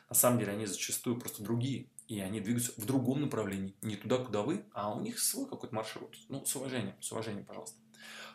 На 0.08 0.14
самом 0.14 0.38
деле 0.38 0.52
они 0.52 0.64
зачастую 0.64 1.18
просто 1.18 1.42
другие, 1.42 1.88
и 2.06 2.20
они 2.20 2.40
двигаются 2.40 2.72
в 2.76 2.86
другом 2.86 3.20
направлении. 3.20 3.74
Не 3.82 3.96
туда, 3.96 4.18
куда 4.18 4.42
вы, 4.42 4.64
а 4.72 4.94
у 4.94 5.00
них 5.00 5.18
свой 5.18 5.48
какой-то 5.48 5.74
маршрут. 5.74 6.16
Ну, 6.28 6.46
с 6.46 6.54
уважением, 6.54 6.94
с 7.00 7.10
уважением, 7.10 7.44
пожалуйста. 7.44 7.76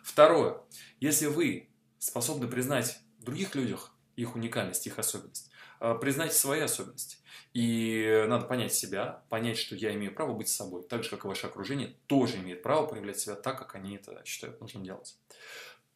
Второе. 0.04 0.58
Если 1.00 1.28
вы 1.28 1.70
способны 2.00 2.50
признать 2.50 3.00
в 3.20 3.24
других 3.24 3.56
людях 3.56 3.96
их 4.18 4.36
уникальность, 4.36 4.86
их 4.86 5.00
особенность, 5.00 5.50
а, 5.80 5.96
признайте 5.96 6.36
свои 6.36 6.60
особенности. 6.60 7.16
И 7.54 8.26
надо 8.28 8.46
понять 8.46 8.74
себя, 8.74 9.24
понять, 9.30 9.58
что 9.58 9.76
я 9.76 9.94
имею 9.94 10.14
право 10.14 10.34
быть 10.34 10.50
собой, 10.50 10.84
так 10.84 11.04
же, 11.04 11.10
как 11.10 11.24
и 11.24 11.28
ваше 11.28 11.48
окружение 11.48 11.96
тоже 12.08 12.38
имеет 12.38 12.62
право 12.62 12.88
проявлять 12.88 13.20
себя 13.20 13.36
так, 13.36 13.58
как 13.58 13.76
они 13.76 13.96
это 13.96 14.22
считают 14.26 14.60
нужным 14.60 14.84
делать. 14.84 15.18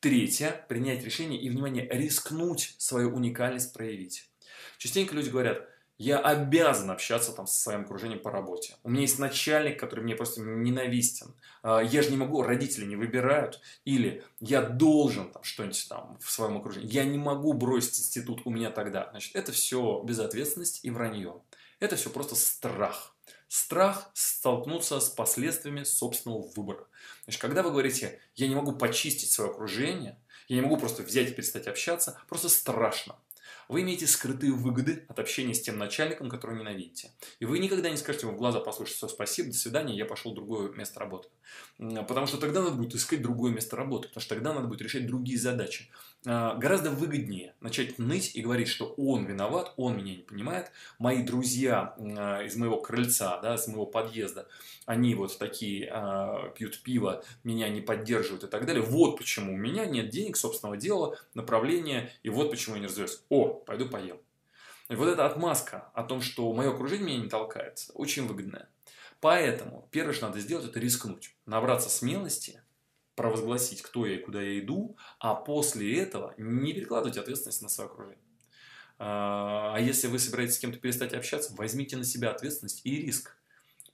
Третье– 0.05 0.63
принять 0.69 1.03
решение 1.03 1.41
и, 1.41 1.49
внимание, 1.49 1.87
рискнуть 1.89 2.75
свою 2.77 3.15
уникальность 3.15 3.73
проявить. 3.73 4.29
Частенько 4.77 5.15
люди 5.15 5.31
говорят, 5.31 5.67
я 5.97 6.19
обязан 6.19 6.91
общаться 6.91 7.31
там 7.31 7.47
со 7.47 7.59
своим 7.59 7.85
окружением 7.85 8.19
по 8.19 8.29
работе. 8.29 8.75
У 8.83 8.91
меня 8.91 9.01
есть 9.01 9.17
начальник, 9.17 9.79
который 9.79 10.01
мне 10.01 10.15
просто 10.15 10.41
ненавистен. 10.41 11.33
А, 11.63 11.79
я 11.79 12.03
же 12.03 12.11
не 12.11 12.17
могу, 12.17 12.43
родители 12.43 12.85
не 12.85 12.95
выбирают. 12.95 13.59
Или 13.83 14.23
я 14.39 14.61
должен 14.61 15.31
там 15.31 15.41
что-нибудь 15.41 15.87
там 15.89 16.19
в 16.21 16.29
своем 16.29 16.57
окружении. 16.57 16.93
Я 16.93 17.03
не 17.03 17.17
могу 17.17 17.53
бросить 17.53 17.97
институт 17.97 18.43
у 18.45 18.51
меня 18.51 18.69
тогда. 18.69 19.07
Значит, 19.09 19.35
это 19.35 19.53
все 19.53 20.03
безответственность 20.05 20.81
и 20.83 20.91
вранье. 20.91 21.41
Это 21.79 21.95
все 21.95 22.11
просто 22.11 22.35
страх. 22.35 23.14
Страх 23.55 24.11
столкнуться 24.13 24.99
с 24.99 25.07
последствиями 25.07 25.85
собственного 25.85 26.41
выбора. 26.57 26.87
Значит, 27.23 27.39
когда 27.39 27.63
вы 27.63 27.71
говорите, 27.71 28.19
я 28.35 28.49
не 28.49 28.55
могу 28.55 28.73
почистить 28.73 29.31
свое 29.31 29.49
окружение, 29.49 30.19
я 30.49 30.57
не 30.57 30.61
могу 30.61 30.75
просто 30.75 31.03
взять 31.03 31.29
и 31.29 31.33
перестать 31.33 31.65
общаться, 31.65 32.19
просто 32.27 32.49
страшно. 32.49 33.15
Вы 33.69 33.83
имеете 33.83 34.07
скрытые 34.07 34.51
выгоды 34.51 35.05
от 35.07 35.19
общения 35.19 35.53
с 35.53 35.61
тем 35.61 35.77
начальником, 35.77 36.29
которого 36.29 36.57
ненавидите. 36.57 37.11
И 37.39 37.45
вы 37.45 37.59
никогда 37.59 37.89
не 37.89 37.95
скажете 37.95 38.27
ему 38.27 38.35
в 38.35 38.39
глаза, 38.39 38.59
послушайте, 38.59 38.97
все, 38.97 39.07
спасибо, 39.07 39.53
до 39.53 39.57
свидания, 39.57 39.95
я 39.95 40.05
пошел 40.05 40.33
в 40.33 40.35
другое 40.35 40.69
место 40.73 40.99
работы. 40.99 41.29
Потому 41.77 42.27
что 42.27 42.37
тогда 42.37 42.61
надо 42.61 42.75
будет 42.75 42.93
искать 42.93 43.21
другое 43.21 43.53
место 43.53 43.77
работы, 43.77 44.09
потому 44.09 44.21
что 44.21 44.35
тогда 44.35 44.53
надо 44.53 44.67
будет 44.67 44.81
решать 44.81 45.07
другие 45.07 45.39
задачи. 45.39 45.89
А, 46.27 46.55
гораздо 46.55 46.89
выгоднее 46.89 47.53
начать 47.59 47.99
ныть 47.99 48.35
и 48.35 48.41
говорить, 48.41 48.67
что 48.67 48.93
он 48.97 49.25
виноват, 49.25 49.73
он 49.77 49.97
меня 49.97 50.15
не 50.15 50.23
понимает, 50.23 50.71
мои 50.97 51.21
друзья 51.23 51.95
а, 51.97 52.41
из 52.41 52.55
моего 52.55 52.81
крыльца, 52.81 53.39
да, 53.41 53.55
из 53.55 53.67
моего 53.67 53.85
подъезда, 53.85 54.47
они 54.85 55.13
вот 55.13 55.37
такие 55.37 55.89
а, 55.91 56.49
пьют 56.49 56.81
пиво, 56.81 57.23
меня 57.43 57.69
не 57.69 57.81
поддерживают 57.81 58.43
и 58.43 58.47
так 58.47 58.65
далее. 58.65 58.81
Вот 58.81 59.17
почему 59.17 59.53
у 59.53 59.57
меня 59.57 59.85
нет 59.85 60.09
денег, 60.09 60.35
собственного 60.37 60.77
дела, 60.77 61.17
направления, 61.35 62.11
и 62.23 62.29
вот 62.29 62.49
почему 62.49 62.75
я 62.75 62.81
не 62.81 62.87
развиваюсь. 62.87 63.21
О, 63.29 63.47
пойду 63.47 63.87
поем. 63.87 64.17
И 64.89 64.95
вот 64.95 65.07
эта 65.07 65.25
отмазка 65.25 65.89
о 65.93 66.03
том, 66.03 66.21
что 66.21 66.51
мое 66.53 66.71
окружение 66.71 67.07
меня 67.07 67.23
не 67.23 67.29
толкает, 67.29 67.87
очень 67.93 68.27
выгодная. 68.27 68.69
Поэтому 69.19 69.87
первое, 69.91 70.13
что 70.13 70.27
надо 70.27 70.39
сделать, 70.39 70.65
это 70.65 70.79
рискнуть. 70.79 71.35
Набраться 71.45 71.89
смелости, 71.89 72.61
провозгласить, 73.15 73.81
кто 73.81 74.05
я 74.05 74.15
и 74.15 74.21
куда 74.21 74.41
я 74.41 74.59
иду, 74.59 74.97
а 75.19 75.35
после 75.35 75.99
этого 75.99 76.33
не 76.37 76.73
перекладывать 76.73 77.17
ответственность 77.17 77.61
на 77.61 77.69
свое 77.69 77.89
окружение. 77.89 78.19
А, 78.97 79.73
а 79.75 79.79
если 79.79 80.07
вы 80.07 80.19
собираетесь 80.19 80.55
с 80.55 80.59
кем-то 80.59 80.79
перестать 80.79 81.13
общаться, 81.13 81.53
возьмите 81.55 81.97
на 81.97 82.03
себя 82.03 82.31
ответственность 82.31 82.81
и 82.83 82.95
риск. 82.97 83.35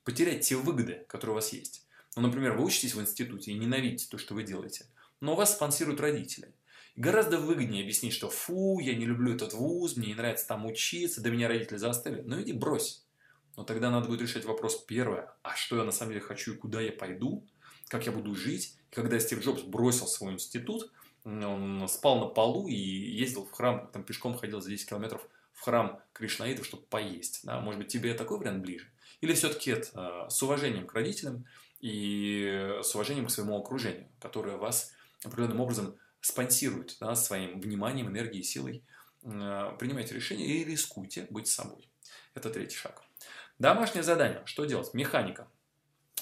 Потерять 0.04 0.42
те 0.42 0.56
выгоды, 0.56 1.06
которые 1.08 1.34
у 1.34 1.36
вас 1.36 1.54
есть. 1.54 1.86
Ну, 2.16 2.24
например, 2.24 2.54
вы 2.54 2.66
учитесь 2.66 2.96
в 2.96 3.01
институте 3.01 3.51
и 3.51 3.58
ненавидите 3.58 4.08
то, 4.10 4.18
что 4.18 4.34
вы 4.34 4.44
делаете, 4.44 4.86
но 5.20 5.36
вас 5.36 5.54
спонсируют 5.54 6.01
родители. 6.01 6.54
Гораздо 6.96 7.38
выгоднее 7.38 7.84
объяснить, 7.84 8.13
что 8.13 8.30
фу, 8.30 8.80
я 8.80 8.96
не 8.96 9.06
люблю 9.06 9.34
этот 9.34 9.54
вуз, 9.54 9.96
мне 9.96 10.08
не 10.08 10.13
нравится 10.16 10.48
там 10.48 10.66
учиться, 10.66 11.22
да 11.22 11.30
меня 11.30 11.48
родители 11.48 11.78
заставили. 11.78 12.22
Ну 12.22 12.42
иди 12.42 12.51
брось. 12.51 13.06
Но 13.56 13.63
тогда 13.63 13.92
надо 13.92 14.08
будет 14.08 14.22
решать 14.22 14.46
вопрос 14.46 14.84
первое, 14.86 15.34
а 15.42 15.56
что 15.56 15.78
я 15.78 15.84
на 15.84 15.92
самом 15.92 16.13
деле 16.13 16.25
хочу 16.25 16.54
и 16.54 16.58
куда 16.58 16.82
я 16.82 16.92
пойду, 16.92 17.48
как 17.91 18.05
я 18.05 18.13
буду 18.13 18.33
жить. 18.36 18.74
Когда 18.89 19.19
Стив 19.19 19.43
Джобс 19.43 19.63
бросил 19.63 20.07
свой 20.07 20.33
институт, 20.33 20.91
он 21.25 21.86
спал 21.89 22.19
на 22.19 22.27
полу 22.27 22.67
и 22.67 22.74
ездил 22.74 23.45
в 23.45 23.51
храм, 23.51 23.89
там 23.91 24.03
пешком 24.03 24.36
ходил 24.36 24.62
за 24.62 24.69
10 24.69 24.89
километров 24.89 25.27
в 25.53 25.62
храм 25.62 26.01
Кришнаидов, 26.13 26.65
чтобы 26.65 26.83
поесть. 26.83 27.41
Да? 27.43 27.60
Может 27.60 27.79
быть, 27.79 27.91
тебе 27.91 28.13
такой 28.13 28.39
вариант 28.39 28.62
ближе? 28.63 28.89
Или 29.19 29.33
все-таки 29.33 29.71
это 29.71 30.27
с 30.29 30.41
уважением 30.41 30.88
к 30.88 30.93
родителям 30.93 31.45
и 31.81 32.79
с 32.81 32.95
уважением 32.95 33.27
к 33.27 33.31
своему 33.31 33.60
окружению, 33.60 34.07
которое 34.19 34.55
вас 34.55 34.93
определенным 35.24 35.60
образом 35.60 35.95
спонсирует 36.21 36.98
да, 37.00 37.13
своим 37.15 37.60
вниманием, 37.60 38.07
энергией, 38.07 38.43
силой. 38.43 38.83
Принимайте 39.21 40.15
решение 40.15 40.48
и 40.48 40.63
рискуйте 40.63 41.27
быть 41.29 41.48
собой. 41.48 41.88
Это 42.33 42.50
третий 42.50 42.77
шаг. 42.77 43.03
Домашнее 43.60 44.03
задание. 44.03 44.41
Что 44.45 44.65
делать? 44.65 44.93
Механика. 44.93 45.48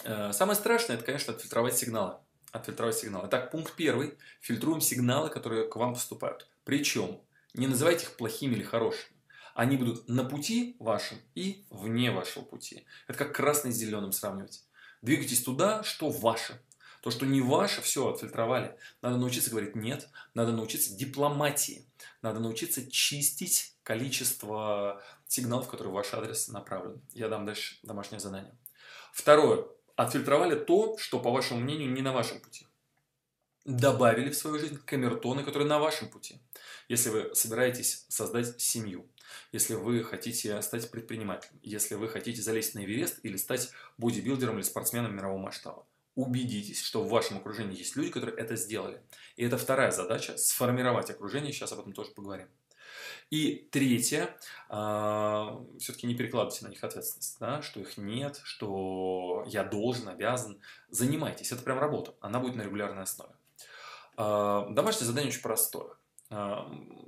Э, 0.04 0.32
самое 0.34 0.56
страшное, 0.56 0.96
это, 0.96 1.06
конечно, 1.06 1.34
отфильтровать 1.34 1.78
сигналы. 1.78 2.16
Отфильтровать 2.52 2.98
сигналы. 2.98 3.28
Итак, 3.28 3.52
пункт 3.52 3.74
первый. 3.76 4.18
Фильтруем 4.42 4.82
сигналы, 4.82 5.30
которые 5.30 5.68
к 5.68 5.76
вам 5.76 5.94
поступают. 5.94 6.48
Причем, 6.64 7.22
не 7.54 7.68
называйте 7.68 8.06
их 8.06 8.16
плохими 8.16 8.56
или 8.56 8.64
хорошими. 8.64 9.16
Они 9.54 9.76
будут 9.76 10.08
на 10.08 10.24
пути 10.24 10.76
вашем 10.80 11.18
и 11.36 11.66
вне 11.70 12.12
вашего 12.12 12.44
пути. 12.44 12.86
Это 13.08 13.18
как 13.18 13.36
красный 13.36 13.72
с 13.72 13.76
зеленым 13.76 14.12
сравнивать. 14.12 14.64
Двигайтесь 15.02 15.44
туда, 15.44 15.84
что 15.84 16.10
ваше. 16.10 16.62
То, 17.02 17.12
что 17.12 17.26
не 17.26 17.42
ваше, 17.42 17.82
все, 17.82 18.10
отфильтровали. 18.10 18.78
Надо 19.02 19.18
научиться 19.18 19.50
говорить 19.50 19.76
«нет», 19.76 20.10
надо 20.34 20.52
научиться 20.52 20.94
дипломатии, 20.94 21.86
надо 22.22 22.42
научиться 22.42 22.90
чистить 22.92 23.76
количество 23.84 25.02
сигналов, 25.26 25.70
которые 25.70 25.92
в 25.92 25.96
ваш 25.96 26.14
адрес 26.14 26.50
направлены. 26.50 27.02
Я 27.14 27.30
дам 27.30 27.46
дальше 27.46 27.78
домашнее 27.84 28.20
задание. 28.20 28.54
Второе. 29.14 29.66
Отфильтровали 30.00 30.56
то, 30.56 30.98
что, 30.98 31.20
по 31.20 31.30
вашему 31.30 31.60
мнению, 31.60 31.92
не 31.92 32.02
на 32.02 32.14
вашем 32.14 32.40
пути. 32.40 32.66
Добавили 33.66 34.30
в 34.30 34.36
свою 34.38 34.58
жизнь 34.58 34.80
камертоны, 34.86 35.44
которые 35.44 35.68
на 35.68 35.78
вашем 35.78 36.08
пути. 36.08 36.38
Если 36.88 37.10
вы 37.10 37.36
собираетесь 37.36 38.06
создать 38.08 38.62
семью, 38.62 39.06
если 39.52 39.74
вы 39.74 40.06
хотите 40.06 40.62
стать 40.62 40.90
предпринимателем, 40.90 41.60
если 41.64 41.96
вы 41.96 42.08
хотите 42.08 42.42
залезть 42.42 42.76
на 42.76 42.86
Эверест 42.86 43.20
или 43.24 43.36
стать 43.36 43.72
бодибилдером 43.98 44.56
или 44.56 44.64
спортсменом 44.64 45.14
мирового 45.14 45.42
масштаба 45.42 45.86
убедитесь, 46.16 46.82
что 46.82 47.04
в 47.04 47.10
вашем 47.10 47.38
окружении 47.38 47.78
есть 47.78 47.98
люди, 47.98 48.10
которые 48.10 48.38
это 48.38 48.56
сделали. 48.56 49.02
И 49.36 49.44
это 49.44 49.58
вторая 49.58 49.92
задача– 49.92 50.36
сформировать 50.38 51.10
окружение. 51.10 51.52
Сейчас 51.52 51.74
об 51.74 51.80
этом 51.80 51.92
тоже 51.92 52.12
поговорим. 52.12 52.48
И 53.30 53.68
третье, 53.72 54.36
а, 54.70 55.64
все-таки 55.80 56.08
не 56.08 56.16
перекладывайте 56.16 56.66
на 56.66 56.70
них 56.70 56.84
ответственность, 56.84 57.38
да, 57.40 57.62
что 57.62 57.80
их 57.80 57.98
нет, 57.98 58.40
что 58.44 59.44
я 59.48 59.64
должен, 59.64 60.08
обязан. 60.10 60.60
Занимайтесь, 60.90 61.52
это 61.52 61.62
прям 61.62 61.80
работа, 61.80 62.16
она 62.22 62.40
будет 62.40 62.56
на 62.56 62.64
регулярной 62.64 63.04
основе. 63.04 63.34
Э, 64.18 64.66
домашнее 64.72 65.08
задание 65.08 65.32
очень 65.32 65.42
простое. 65.42 65.92
Э, 66.30 66.58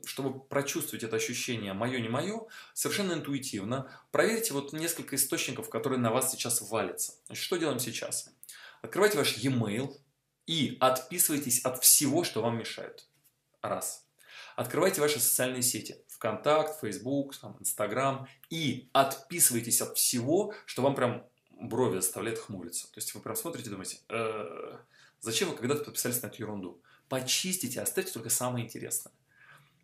чтобы 0.05 0.39
прочувствовать 0.39 1.03
это 1.03 1.17
ощущение 1.17 1.73
«моё, 1.73 1.99
не 1.99 2.09
мое», 2.09 2.47
совершенно 2.73 3.13
интуитивно 3.13 3.91
проверьте 4.11 4.53
вот 4.53 4.73
несколько 4.73 5.15
источников, 5.15 5.69
которые 5.69 5.99
на 5.99 6.11
вас 6.11 6.31
сейчас 6.31 6.61
валятся. 6.61 7.13
Значит, 7.27 7.43
что 7.43 7.57
делаем 7.57 7.79
сейчас? 7.79 8.29
Открывайте 8.81 9.17
ваш 9.17 9.37
e-mail 9.37 9.95
и 10.47 10.77
отписывайтесь 10.79 11.59
от 11.63 11.83
всего, 11.83 12.23
что 12.23 12.41
вам 12.41 12.57
мешает. 12.57 13.07
Раз. 13.61 14.07
Открывайте 14.55 15.01
ваши 15.01 15.19
социальные 15.19 15.61
сети. 15.61 15.97
ВКонтакт, 16.07 16.79
Facebook, 16.79 17.33
Инстаграм. 17.59 18.27
И 18.49 18.89
отписывайтесь 18.93 19.81
от 19.81 19.97
всего, 19.97 20.53
что 20.65 20.81
вам 20.81 20.95
прям 20.95 21.25
брови 21.51 21.97
заставляет 21.97 22.39
хмуриться. 22.39 22.87
То 22.87 22.97
есть 22.97 23.13
вы 23.13 23.21
прям 23.21 23.35
смотрите 23.35 23.69
и 23.69 23.71
думаете, 23.71 23.99
э, 24.09 24.77
зачем 25.19 25.49
вы 25.49 25.55
когда-то 25.55 25.83
подписались 25.83 26.21
на 26.21 26.27
эту 26.27 26.41
ерунду? 26.41 26.81
Почистите, 27.07 27.81
оставьте 27.81 28.11
только 28.11 28.29
самое 28.29 28.65
интересное. 28.65 29.13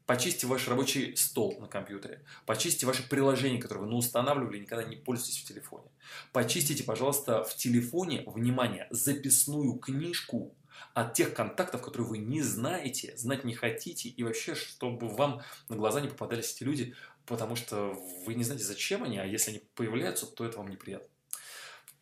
Почистите 0.08 0.48
ваш 0.48 0.66
рабочий 0.70 1.18
стол 1.18 1.58
на 1.60 1.68
компьютере. 1.68 2.24
Почистите 2.46 2.86
ваши 2.86 3.08
приложения, 3.08 3.60
которые 3.60 3.86
вы 3.86 3.94
устанавливали 3.94 4.58
и 4.58 4.62
никогда 4.62 4.86
не 4.86 4.96
пользуетесь 4.96 5.42
в 5.42 5.46
телефоне. 5.46 5.90
Почистите, 6.32 6.86
пожалуйста, 6.86 7.44
в 7.44 7.54
телефоне, 7.58 8.24
внимание, 8.26 8.88
записную 8.90 9.74
книжку 9.74 10.56
от 10.94 11.14
тех 11.14 11.34
контактов, 11.34 11.82
которые 11.82 12.08
вы 12.08 12.18
не 12.18 12.42
знаете, 12.42 13.16
знать 13.18 13.44
не 13.44 13.54
хотите, 13.54 14.10
и 14.10 14.24
вообще, 14.24 14.56
чтобы 14.56 15.08
вам 15.08 15.42
на 15.70 15.76
глаза 15.76 16.02
не 16.02 16.08
попадались 16.08 16.54
эти 16.54 16.64
люди, 16.64 16.96
потому 17.26 17.56
что 17.56 17.94
вы 18.26 18.34
не 18.34 18.44
знаете, 18.44 18.64
зачем 18.64 19.04
они, 19.04 19.18
а 19.18 19.26
если 19.26 19.52
они 19.52 19.62
появляются, 19.76 20.26
то 20.26 20.46
это 20.46 20.58
вам 20.58 20.70
неприятно. 20.70 21.08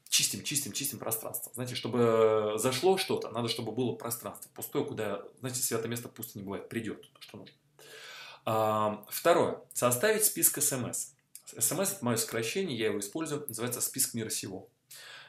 Чистим, 0.08 0.44
чистим, 0.44 0.72
чистим 0.72 1.00
пространство. 1.00 1.52
Знаете, 1.56 1.76
чтобы 1.76 2.54
зашло 2.58 2.98
что-то, 2.98 3.30
надо, 3.32 3.50
чтобы 3.50 3.74
было 3.74 3.96
пространство 3.96 4.50
пустое, 4.54 4.86
куда, 4.86 5.24
знаете, 5.40 5.62
святое 5.62 5.90
место 5.90 6.08
пусто 6.08 6.38
не 6.38 6.46
бывает, 6.46 6.70
придет 6.70 7.02
то, 7.12 7.22
что 7.22 7.38
нужно. 7.38 9.06
Второе. 9.10 9.62
Составить 9.74 10.24
список 10.24 10.64
смс. 10.64 11.10
СМС– 11.58 11.92
это 11.94 12.06
мое 12.06 12.16
сокращение, 12.16 12.78
я 12.78 12.88
его 12.88 13.00
использую, 13.00 13.46
называется 13.48 13.82
список 13.82 14.14
мира 14.14 14.30
сего. 14.30 14.70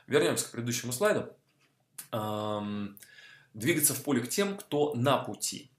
Вернемся 0.06 0.46
к 0.46 0.50
предыдущему 0.50 0.92
слайду. 0.92 1.34
Двигаться 3.56 3.94
в 3.94 4.02
поле 4.02 4.20
к 4.20 4.28
тем, 4.28 4.56
кто 4.58 4.92
на 4.94 5.16
пути. 5.16 5.70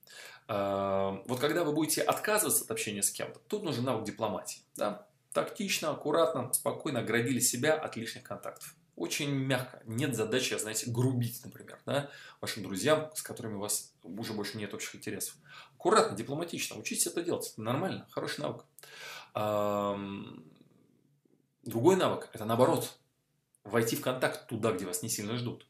Вот 0.48 1.40
когда 1.40 1.64
вы 1.64 1.74
будете 1.74 2.02
отказываться 2.02 2.64
от 2.64 2.72
общения 2.72 3.04
с 3.04 3.12
кем-то, 3.12 3.40
тут 3.48 3.64
нужен 3.64 3.84
навык 3.84 4.04
дипломатии. 4.04 4.62
Да? 4.76 5.06
Тактично, 5.32 5.92
аккуратно, 5.92 6.52
спокойно 6.54 7.02
оградили 7.02 7.40
себя 7.40 7.76
от 7.76 7.96
лишних 7.96 8.24
контактов. 8.24 8.76
Очень 8.96 9.30
мягко. 9.30 9.84
Нет 9.86 10.16
задачи, 10.16 10.58
знаете, 10.58 10.90
грубить, 10.90 11.46
например, 11.46 11.80
да, 11.86 12.10
вашим 12.42 12.64
друзьям, 12.64 13.12
с 13.14 13.22
которыми 13.22 13.54
у 13.54 13.60
вас 13.60 13.94
уже 14.02 14.34
больше 14.34 14.58
нет 14.58 14.74
общих 14.74 14.96
интересов. 14.96 15.36
Аккуратно, 15.76 16.18
дипломатично. 16.18 16.78
Учитесь 16.78 17.06
это 17.06 17.22
делать. 17.22 17.52
Это 17.52 17.62
нормально, 17.62 18.08
хороший 18.10 18.42
навык. 18.42 18.66
Другой 21.62 21.96
навык– 21.96 22.30
это 22.34 22.46
наоборот. 22.46 22.98
Войти 23.64 23.96
в 23.96 24.02
контакт 24.02 24.48
туда, 24.48 24.72
где 24.72 24.86
вас 24.86 25.04
не 25.04 25.10
сильно 25.10 25.38
ждут. 25.38 25.68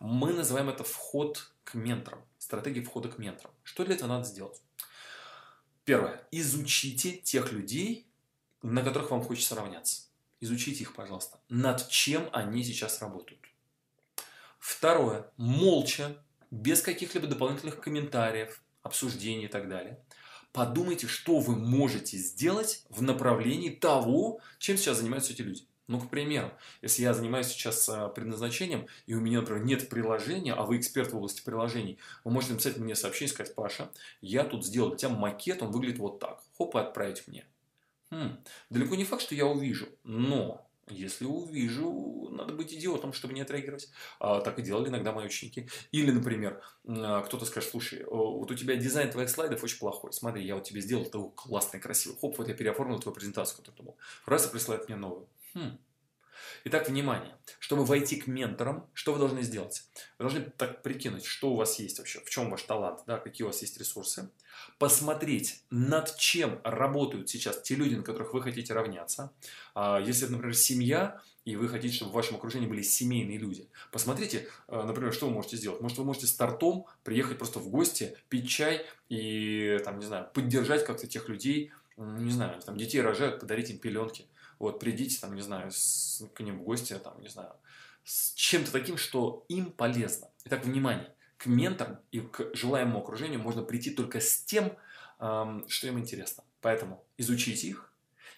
Мы 0.00 0.32
называем 0.32 0.68
это 0.68 0.84
вход 0.84 1.50
к 1.64 1.74
менторам. 1.74 2.20
Стратегия 2.38 2.82
входа 2.82 3.08
к 3.08 3.18
менторам. 3.18 3.52
Что 3.64 3.84
для 3.84 3.94
этого 3.94 4.08
надо 4.08 4.24
сделать? 4.24 4.60
Первое. 5.84 6.26
Изучите 6.30 7.12
тех 7.12 7.52
людей, 7.52 8.06
на 8.62 8.82
которых 8.82 9.10
вам 9.10 9.22
хочется 9.22 9.54
равняться. 9.54 10.02
Изучите 10.40 10.82
их, 10.82 10.94
пожалуйста. 10.94 11.40
Над 11.48 11.88
чем 11.88 12.28
они 12.32 12.62
сейчас 12.62 13.00
работают. 13.00 13.40
Второе. 14.58 15.30
Молча, 15.36 16.16
без 16.50 16.80
каких-либо 16.80 17.26
дополнительных 17.26 17.80
комментариев, 17.80 18.62
обсуждений 18.82 19.44
и 19.44 19.48
так 19.48 19.68
далее. 19.68 19.98
Подумайте, 20.52 21.06
что 21.06 21.40
вы 21.40 21.56
можете 21.56 22.16
сделать 22.16 22.84
в 22.88 23.02
направлении 23.02 23.70
того, 23.70 24.40
чем 24.58 24.76
сейчас 24.76 24.98
занимаются 24.98 25.32
эти 25.32 25.42
люди. 25.42 25.67
Ну, 25.88 25.98
к 25.98 26.10
примеру, 26.10 26.52
если 26.82 27.02
я 27.02 27.14
занимаюсь 27.14 27.46
сейчас 27.46 27.88
а, 27.88 28.08
предназначением, 28.08 28.86
и 29.06 29.14
у 29.14 29.20
меня, 29.20 29.40
например, 29.40 29.64
нет 29.64 29.88
приложения, 29.88 30.52
а 30.52 30.64
вы 30.64 30.76
эксперт 30.76 31.12
в 31.12 31.16
области 31.16 31.42
приложений, 31.42 31.98
вы 32.24 32.30
можете 32.30 32.52
написать 32.52 32.76
мне 32.76 32.94
сообщение 32.94 33.30
и 33.32 33.34
сказать, 33.34 33.54
Паша, 33.54 33.90
я 34.20 34.44
тут 34.44 34.66
сделал 34.66 34.90
для 34.90 34.98
тебя 34.98 35.08
макет, 35.08 35.62
он 35.62 35.70
выглядит 35.70 35.98
вот 35.98 36.20
так. 36.20 36.42
Хоп, 36.58 36.76
и 36.76 36.78
отправить 36.78 37.26
мне. 37.26 37.46
Хм, 38.10 38.38
далеко 38.68 38.96
не 38.96 39.04
факт, 39.04 39.22
что 39.22 39.34
я 39.34 39.46
увижу, 39.46 39.88
но 40.04 40.68
если 40.90 41.24
увижу, 41.24 42.28
надо 42.32 42.52
быть 42.52 42.72
идиотом, 42.72 43.14
чтобы 43.14 43.32
не 43.34 43.40
отреагировать. 43.40 43.88
А, 44.20 44.40
так 44.40 44.58
и 44.58 44.62
делали 44.62 44.88
иногда 44.88 45.12
мои 45.12 45.26
ученики. 45.26 45.68
Или, 45.90 46.10
например, 46.10 46.62
а, 46.86 47.22
кто-то 47.22 47.44
скажет, 47.46 47.70
слушай, 47.70 48.04
вот 48.04 48.50
у 48.50 48.54
тебя 48.54 48.76
дизайн 48.76 49.10
твоих 49.10 49.30
слайдов 49.30 49.62
очень 49.62 49.78
плохой. 49.78 50.12
Смотри, 50.12 50.44
я 50.44 50.54
вот 50.54 50.64
тебе 50.64 50.80
сделал 50.80 51.04
такой 51.04 51.30
классный, 51.34 51.80
красивый. 51.80 52.18
Хоп, 52.18 52.38
вот 52.38 52.48
я 52.48 52.54
переоформил 52.54 52.98
твою 52.98 53.14
презентацию, 53.14 53.58
которую 53.58 53.92
ты. 53.92 53.98
Раз 54.30 54.46
и 54.46 54.50
присылает 54.50 54.88
мне 54.88 54.96
новую. 54.96 55.28
Хм. 55.54 55.78
Итак, 56.64 56.88
внимание. 56.88 57.34
Чтобы 57.58 57.84
войти 57.84 58.16
к 58.16 58.26
менторам, 58.26 58.88
что 58.92 59.12
вы 59.12 59.18
должны 59.18 59.42
сделать? 59.42 59.84
Вы 60.18 60.24
должны 60.24 60.40
так 60.56 60.82
прикинуть, 60.82 61.24
что 61.24 61.50
у 61.50 61.56
вас 61.56 61.78
есть 61.78 61.98
вообще, 61.98 62.20
в 62.20 62.30
чем 62.30 62.50
ваш 62.50 62.62
талант, 62.62 63.00
да, 63.06 63.18
какие 63.18 63.44
у 63.44 63.48
вас 63.48 63.62
есть 63.62 63.78
ресурсы. 63.78 64.30
Посмотреть, 64.78 65.62
над 65.70 66.16
чем 66.16 66.60
работают 66.64 67.28
сейчас 67.28 67.62
те 67.62 67.74
люди, 67.74 67.94
на 67.94 68.02
которых 68.02 68.34
вы 68.34 68.42
хотите 68.42 68.74
равняться. 68.74 69.32
А, 69.74 70.00
если 70.00 70.24
это, 70.24 70.32
например, 70.32 70.56
семья, 70.56 71.20
и 71.44 71.56
вы 71.56 71.68
хотите, 71.68 71.94
чтобы 71.94 72.10
в 72.10 72.14
вашем 72.14 72.36
окружении 72.36 72.66
были 72.66 72.82
семейные 72.82 73.38
люди. 73.38 73.68
Посмотрите, 73.90 74.48
а, 74.66 74.84
например, 74.84 75.12
что 75.12 75.26
вы 75.26 75.32
можете 75.32 75.56
сделать. 75.56 75.80
Может, 75.80 75.98
вы 75.98 76.04
можете 76.04 76.26
стартом 76.26 76.86
приехать 77.04 77.38
просто 77.38 77.58
в 77.60 77.68
гости, 77.68 78.16
пить 78.28 78.48
чай 78.48 78.84
и, 79.08 79.80
там, 79.84 79.98
не 79.98 80.06
знаю, 80.06 80.28
поддержать 80.34 80.84
как-то 80.84 81.06
тех 81.06 81.28
людей, 81.28 81.72
не 81.96 82.30
знаю, 82.30 82.60
там 82.62 82.76
детей 82.76 83.00
рожают, 83.00 83.40
подарить 83.40 83.70
им 83.70 83.78
пеленки. 83.78 84.26
Вот, 84.58 84.80
придите, 84.80 85.20
там, 85.20 85.34
не 85.34 85.42
знаю, 85.42 85.70
с, 85.70 86.22
к 86.34 86.40
ним 86.40 86.58
в 86.58 86.62
гости, 86.62 86.98
там, 86.98 87.20
не 87.20 87.28
знаю, 87.28 87.54
с 88.04 88.32
чем-то 88.34 88.72
таким, 88.72 88.96
что 88.96 89.44
им 89.48 89.70
полезно. 89.70 90.30
Итак, 90.44 90.64
внимание, 90.64 91.14
к 91.36 91.46
менторам 91.46 92.00
и 92.10 92.20
к 92.20 92.54
желаемому 92.54 93.00
окружению 93.00 93.40
можно 93.40 93.62
прийти 93.62 93.90
только 93.90 94.20
с 94.20 94.42
тем, 94.42 94.76
эм, 95.20 95.68
что 95.68 95.86
им 95.86 95.98
интересно. 95.98 96.42
Поэтому 96.60 97.04
изучите 97.16 97.68
их 97.68 97.92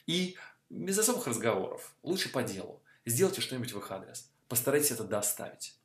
и 0.06 0.36
без 0.68 0.98
особых 0.98 1.26
разговоров, 1.26 1.94
лучше 2.02 2.30
по 2.30 2.42
делу, 2.42 2.82
сделайте 3.06 3.40
что-нибудь 3.40 3.72
в 3.72 3.78
их 3.78 3.90
адрес. 3.90 4.30
Постарайтесь 4.48 4.90
это 4.90 5.04
доставить. 5.04 5.76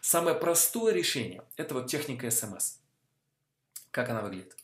Самое 0.00 0.36
простое 0.36 0.92
решение– 0.92 1.42
это 1.56 1.74
вот 1.74 1.88
техника 1.88 2.30
СМС. 2.30 2.78
Как 3.90 4.08
она 4.08 4.22
выглядит? 4.22 4.56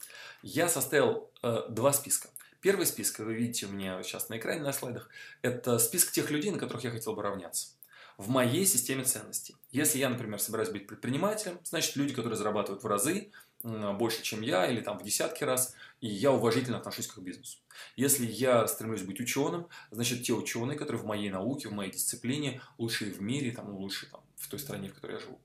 Я 0.43 0.69
составил 0.69 1.31
э, 1.43 1.63
два 1.69 1.93
списка. 1.93 2.29
Первый 2.65 2.87
список, 2.87 3.19
вы 3.19 3.35
видите 3.35 3.67
у 3.67 3.69
меня 3.69 4.03
сейчас 4.03 4.31
на 4.31 4.39
экране, 4.39 4.63
на 4.63 4.73
слайдах, 4.73 5.11
это 5.43 5.79
список 5.79 6.13
тех 6.13 6.31
людей, 6.31 6.51
на 6.51 6.59
которых 6.59 6.83
я 6.83 6.91
хотел 6.91 7.13
бы 7.13 7.23
равняться. 7.23 7.69
В 8.17 8.31
моей 8.31 8.65
системе 8.65 9.05
ценностей. 9.05 9.55
Если 9.71 9.99
я, 9.99 10.09
например, 10.09 10.41
собираюсь 10.41 10.71
быть 10.71 10.87
предпринимателем, 10.87 11.61
значит, 11.63 11.95
люди, 11.95 12.15
которые 12.15 12.39
зарабатывают 12.39 12.83
в 12.83 12.87
разы, 12.87 13.31
больше, 13.63 14.23
чем 14.23 14.41
я, 14.41 14.67
или 14.67 14.81
там 14.81 14.99
в 14.99 15.03
десятки 15.03 15.45
раз, 15.45 15.75
и 16.01 16.07
я 16.07 16.33
уважительно 16.33 16.79
отношусь 16.79 17.07
к 17.07 17.19
бизнесу. 17.19 17.59
Если 17.97 18.25
я 18.25 18.67
стремлюсь 18.67 19.03
быть 19.03 19.21
ученым, 19.21 19.69
значит, 19.91 20.23
те 20.23 20.33
ученые, 20.33 20.79
которые 20.79 21.03
в 21.03 21.05
моей 21.05 21.29
науке, 21.29 21.69
в 21.69 21.73
моей 21.73 21.93
дисциплине, 21.93 22.63
лучшие 22.79 23.13
в 23.13 23.21
мире, 23.21 23.53
там, 23.53 23.77
лучшие 23.77 24.09
там, 24.09 24.23
в 24.37 24.49
той 24.49 24.59
стране, 24.59 24.89
в 24.89 24.95
которой 24.95 25.13
я 25.13 25.19
живу. 25.19 25.39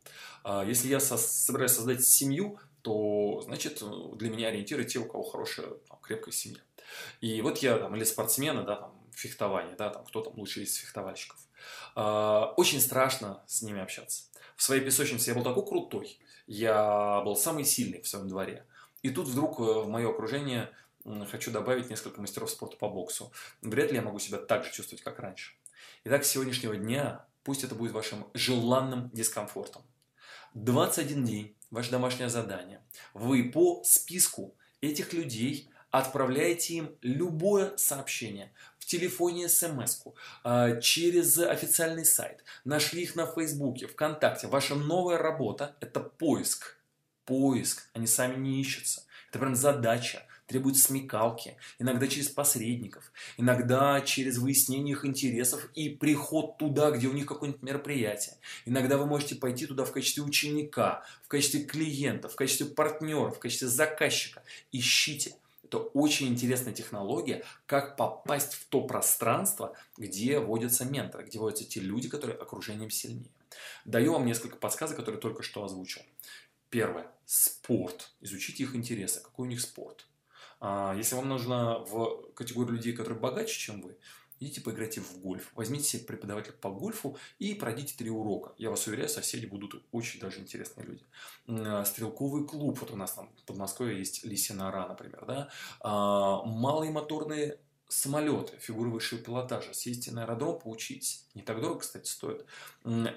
А 0.46 0.64
если 0.64 0.88
я 0.88 1.02
со 1.02 1.18
собираюсь 1.18 1.74
создать 1.74 2.06
семью, 2.06 2.62
то, 2.82 3.42
значит, 3.44 3.84
для 4.16 4.30
меня 4.30 4.48
ориентиры 4.48 4.86
те, 4.86 5.00
у 5.00 5.06
кого 5.06 5.24
хорошая, 5.24 5.68
там, 5.90 6.00
крепкая 6.02 6.32
семья. 6.32 6.62
И 7.22 7.42
вот 7.42 7.60
я 7.60 7.78
там, 7.78 7.96
или 7.96 8.04
спортсмены, 8.04 8.64
да, 8.64 8.76
там, 8.76 8.94
фехтование, 9.14 9.76
да, 9.76 9.90
там, 9.90 10.06
кто 10.06 10.22
там 10.22 10.34
лучший 10.38 10.64
из 10.64 10.76
фехтовальщиков. 10.76 11.40
А, 11.96 12.54
очень 12.58 12.80
страшно 12.80 13.44
с 13.48 13.62
ними 13.62 13.82
общаться. 13.82 14.24
В 14.56 14.64
своей 14.64 14.82
песочнице 14.82 15.30
я 15.30 15.36
был 15.36 15.44
такой 15.44 15.66
крутой, 15.66 16.20
я 16.48 17.22
был 17.22 17.36
самый 17.36 17.64
сильный 17.64 18.02
в 18.02 18.08
своем 18.08 18.28
дворе. 18.28 18.66
И 19.02 19.10
тут 19.10 19.28
вдруг 19.28 19.60
э, 19.60 19.64
в 19.64 19.88
мое 19.88 20.10
окружение 20.10 20.70
хочу 21.32 21.52
добавить 21.52 21.90
несколько 21.90 22.20
мастеров 22.20 22.50
спорта 22.50 22.76
по 22.76 22.90
боксу. 22.90 23.32
Вряд 23.62 23.92
ли 23.92 23.98
я 23.98 24.02
могу 24.02 24.20
себя 24.20 24.38
так 24.38 24.66
же 24.66 24.72
чувствовать, 24.72 25.02
как 25.04 25.20
раньше. 25.20 25.54
Итак, 26.04 26.26
с 26.26 26.30
сегодняшнего 26.30 26.76
дня 26.76 27.26
пусть 27.44 27.64
это 27.64 27.76
будет 27.76 27.92
вашим 27.92 28.28
желанным 28.34 29.10
дискомфортом. 29.12 29.84
21 30.56 31.26
день, 31.26 31.56
ваше 31.72 31.92
домашнее 31.92 32.30
задание. 32.30 32.84
Вы 33.14 33.52
по 33.52 33.84
списку 33.84 34.56
этих 34.82 35.14
людей 35.14 35.69
отправляете 35.92 36.76
им 36.76 36.96
любое 37.02 37.76
сообщение 37.78 38.52
в 38.80 38.86
телефоне 38.86 39.50
смс 39.50 40.04
а, 40.44 40.80
через 40.82 41.38
официальный 41.38 42.06
сайт, 42.06 42.44
нашли 42.64 43.04
их 43.04 43.16
на 43.16 43.26
Фейсбуке, 43.26 43.88
ВКонтакте. 43.88 44.48
Ваша 44.48 44.76
новая 44.76 45.18
работа– 45.18 45.76
это 45.82 46.00
поиск. 46.00 46.78
Поиск, 47.26 47.88
они 47.94 48.08
сами 48.08 48.38
не 48.38 48.60
ищутся. 48.60 49.04
Это 49.30 49.38
прям 49.38 49.54
задача, 49.54 50.24
требует 50.50 50.78
смекалки, 50.78 51.56
иногда 51.78 52.08
через 52.08 52.28
посредников, 52.30 53.12
иногда 53.38 54.02
через 54.02 54.40
выяснение 54.40 54.94
их 54.94 55.06
интересов 55.06 55.70
и 55.76 55.90
приход 55.90 56.58
туда, 56.58 56.90
где 56.90 57.08
у 57.08 57.14
них 57.14 57.28
какое-нибудь 57.28 57.62
мероприятие. 57.62 58.36
Иногда 58.66 58.98
вы 58.98 59.06
можете 59.06 59.36
пойти 59.36 59.68
туда 59.68 59.86
в 59.86 59.92
качестве 59.92 60.24
ученика, 60.24 61.06
в 61.24 61.28
качестве 61.28 61.64
клиента, 61.64 62.28
в 62.28 62.36
качестве 62.36 62.66
партнера, 62.66 63.30
в 63.30 63.38
качестве 63.38 63.68
заказчика. 63.68 64.42
Ищите. 64.72 65.36
Это 65.70 65.78
очень 65.78 66.30
интересная 66.30 66.74
технология, 66.74 67.44
как 67.68 67.96
попасть 67.96 68.56
в 68.56 68.66
то 68.70 68.82
пространство, 68.82 69.76
где 69.98 70.40
водятся 70.40 70.84
менторы, 70.84 71.26
где 71.26 71.38
водятся 71.38 71.64
те 71.64 71.80
люди, 71.80 72.10
которые 72.10 72.40
окружением 72.40 72.90
сильнее. 72.90 73.30
Даю 73.86 74.14
вам 74.14 74.26
несколько 74.26 74.56
подсказок, 74.56 74.98
которые 74.98 75.22
только 75.22 75.44
что 75.44 75.64
озвучил. 75.64 76.02
Первое. 76.72 77.06
Спорт. 77.28 78.12
Изучите 78.20 78.64
их 78.64 78.74
интересы. 78.74 79.22
Какой 79.22 79.46
у 79.46 79.50
них 79.50 79.62
спорт? 79.62 80.08
А, 80.60 80.96
если 80.98 81.14
вам 81.14 81.30
нужно 81.30 81.78
в 81.86 82.32
категорию 82.34 82.78
людей, 82.78 82.94
которые 82.94 83.20
богаче, 83.20 83.54
чем 83.54 83.84
вы, 83.84 83.96
идите 84.40 84.62
поиграйте 84.62 85.02
в 85.02 85.20
гольф. 85.20 85.52
Возьмите 85.56 85.84
себе 85.84 86.04
преподавателя 86.04 86.54
по 86.54 86.70
гольфу 86.70 87.18
и 87.40 87.54
пройдите 87.54 87.96
три 87.98 88.10
урока. 88.10 88.54
Я 88.58 88.70
вас 88.70 88.86
уверяю, 88.88 89.10
соседи 89.10 89.46
будут 89.46 89.84
очень 89.92 90.20
даже 90.20 90.40
интересные 90.40 90.86
люди. 90.86 91.06
А, 91.48 91.86
стрелковый 91.86 92.46
клуб, 92.46 92.80
вот 92.80 92.92
у 92.92 92.96
нас 92.96 93.14
там 93.14 93.30
в 93.38 93.44
Подмосковье 93.46 93.98
есть 93.98 94.24
Лисинара, 94.24 94.88
например, 94.88 95.26
да. 95.26 95.50
А, 95.82 96.44
малые 96.44 96.92
моторные 96.92 97.60
самолеты, 97.90 98.56
фигуры 98.60 98.92
высшего 98.92 99.20
пилотажа, 99.20 99.74
съездите 99.74 100.12
на 100.12 100.24
аэродром, 100.24 100.60
поучитесь. 100.60 101.26
Не 101.34 101.42
так 101.42 101.60
дорого, 101.60 101.80
кстати, 101.80 102.08
стоит. 102.08 102.46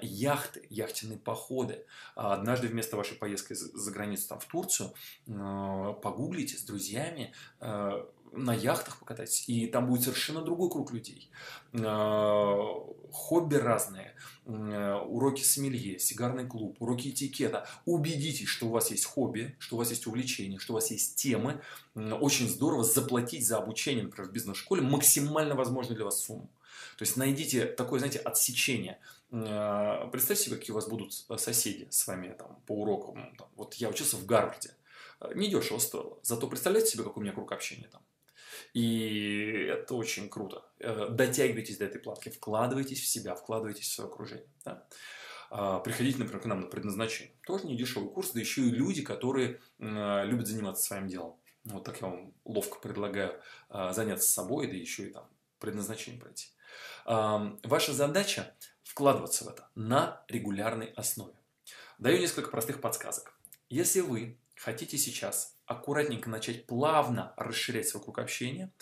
Яхты, 0.01 0.65
яхтенные 0.69 1.19
походы. 1.19 1.85
Однажды 2.15 2.67
вместо 2.67 2.97
вашей 2.97 3.15
поездки 3.15 3.53
за 3.53 3.91
границу, 3.91 4.29
там, 4.29 4.39
в 4.39 4.45
Турцию, 4.45 4.93
погуглите 5.27 6.57
с 6.57 6.63
друзьями, 6.63 7.33
на 8.35 8.53
яхтах 8.53 8.97
покатайтесь, 8.97 9.47
и 9.47 9.67
там 9.67 9.87
будет 9.87 10.03
совершенно 10.03 10.41
другой 10.41 10.69
круг 10.69 10.91
людей. 10.91 11.29
Э, 11.73 12.57
хобби 13.11 13.55
разные, 13.55 14.15
э, 14.45 14.93
уроки 15.07 15.43
сомелье, 15.43 15.99
сигарный 15.99 16.45
клуб, 16.45 16.77
уроки 16.79 17.09
этикета. 17.09 17.67
Убедитесь, 17.85 18.47
что 18.47 18.67
у 18.67 18.69
вас 18.69 18.91
есть 18.91 19.05
хобби, 19.05 19.55
что 19.59 19.75
у 19.75 19.79
вас 19.79 19.89
есть 19.91 20.07
увлечения, 20.07 20.59
что 20.59 20.73
у 20.73 20.75
вас 20.75 20.91
есть 20.91 21.15
темы. 21.15 21.61
Очень 21.95 22.49
здорово 22.49 22.83
заплатить 22.83 23.47
за 23.47 23.57
обучение, 23.57 24.03
например, 24.03 24.29
в 24.29 24.33
бизнес-школе 24.33 24.81
максимально 24.81 25.55
возможную 25.55 25.95
для 25.95 26.05
вас 26.05 26.21
сумму. 26.21 26.49
То 26.97 27.03
есть 27.03 27.17
найдите 27.17 27.65
такое, 27.65 27.99
знаете, 27.99 28.19
отсечение. 28.19 28.99
Э, 29.31 30.07
представьте 30.11 30.45
себе, 30.45 30.57
какие 30.57 30.71
у 30.71 30.75
вас 30.75 30.87
будут 30.87 31.13
соседи 31.13 31.87
с 31.91 32.07
вами 32.07 32.35
там, 32.37 32.59
по 32.65 32.73
урокам. 32.73 33.35
Вот 33.55 33.75
я 33.75 33.89
учился 33.89 34.17
в 34.17 34.25
Гарварде. 34.25 34.71
Недешево 35.35 35.79
стоило. 35.79 36.17
Зато 36.21 36.47
представляете 36.47 36.91
себе, 36.91 37.03
какой 37.03 37.21
у 37.21 37.23
меня 37.23 37.33
круг 37.33 37.51
общения 37.51 37.87
там. 37.91 38.01
И 38.73 39.67
это 39.69 39.93
очень 39.93 40.29
круто. 40.29 40.65
Э, 40.79 41.07
дотягивайтесь 41.09 41.77
до 41.77 41.85
этой 41.85 42.01
платки, 42.01 42.29
вкладывайтесь 42.29 43.01
в 43.01 43.07
себя, 43.07 43.35
вкладывайтесь 43.35 43.87
в 43.87 43.93
свое 43.93 44.09
окружение. 44.09 44.47
Да? 44.65 44.87
А, 45.51 45.79
приходите, 45.79 46.17
например, 46.17 46.41
к 46.41 46.45
нам 46.45 46.61
на 46.61 46.67
предназначение. 46.67 47.35
Тоже 47.45 47.67
не 47.67 47.77
дешевый 47.77 48.09
курс, 48.09 48.31
да 48.31 48.39
еще 48.39 48.61
и 48.61 48.71
люди, 48.71 49.03
которые 49.03 49.61
любят 49.77 50.47
заниматься 50.47 50.83
своим 50.83 51.07
делом. 51.07 51.39
Вот 51.65 51.83
так 51.83 52.01
я 52.01 52.07
вам 52.07 52.33
ловко 52.43 52.79
предлагаю 52.79 53.39
а, 53.69 53.93
заняться 53.93 54.31
собой, 54.31 54.67
да 54.67 54.73
еще 54.73 55.09
и 55.09 55.11
там 55.11 55.29
предназначение 55.59 56.19
пройти. 56.19 56.47
Ваша 57.05 57.93
задача 57.93 58.55
вкладываться 58.83 59.45
в 59.45 59.47
это 59.47 59.69
на 59.75 60.25
регулярной 60.27 60.87
основе. 60.87 61.33
Даю 61.99 62.19
несколько 62.19 62.49
простых 62.49 62.81
подсказок. 62.81 63.33
Если 63.69 64.01
вы 64.01 64.37
хотите 64.55 64.97
сейчас 64.97 65.52
аккуратненько 65.65 66.29
начать 66.29 66.65
плавно 66.65 67.33
расширять 67.37 67.87
свой 67.87 68.03
круг 68.03 68.19
общения, 68.19 68.73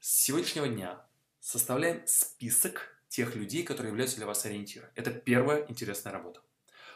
с 0.00 0.22
сегодняшнего 0.22 0.68
дня 0.68 1.04
составляем 1.40 2.06
список 2.06 2.98
тех 3.08 3.34
людей, 3.34 3.62
которые 3.62 3.90
являются 3.90 4.16
для 4.16 4.26
вас 4.26 4.44
ориентиром. 4.46 4.88
Это 4.94 5.10
первая 5.10 5.66
интересная 5.68 6.12
работа. 6.12 6.40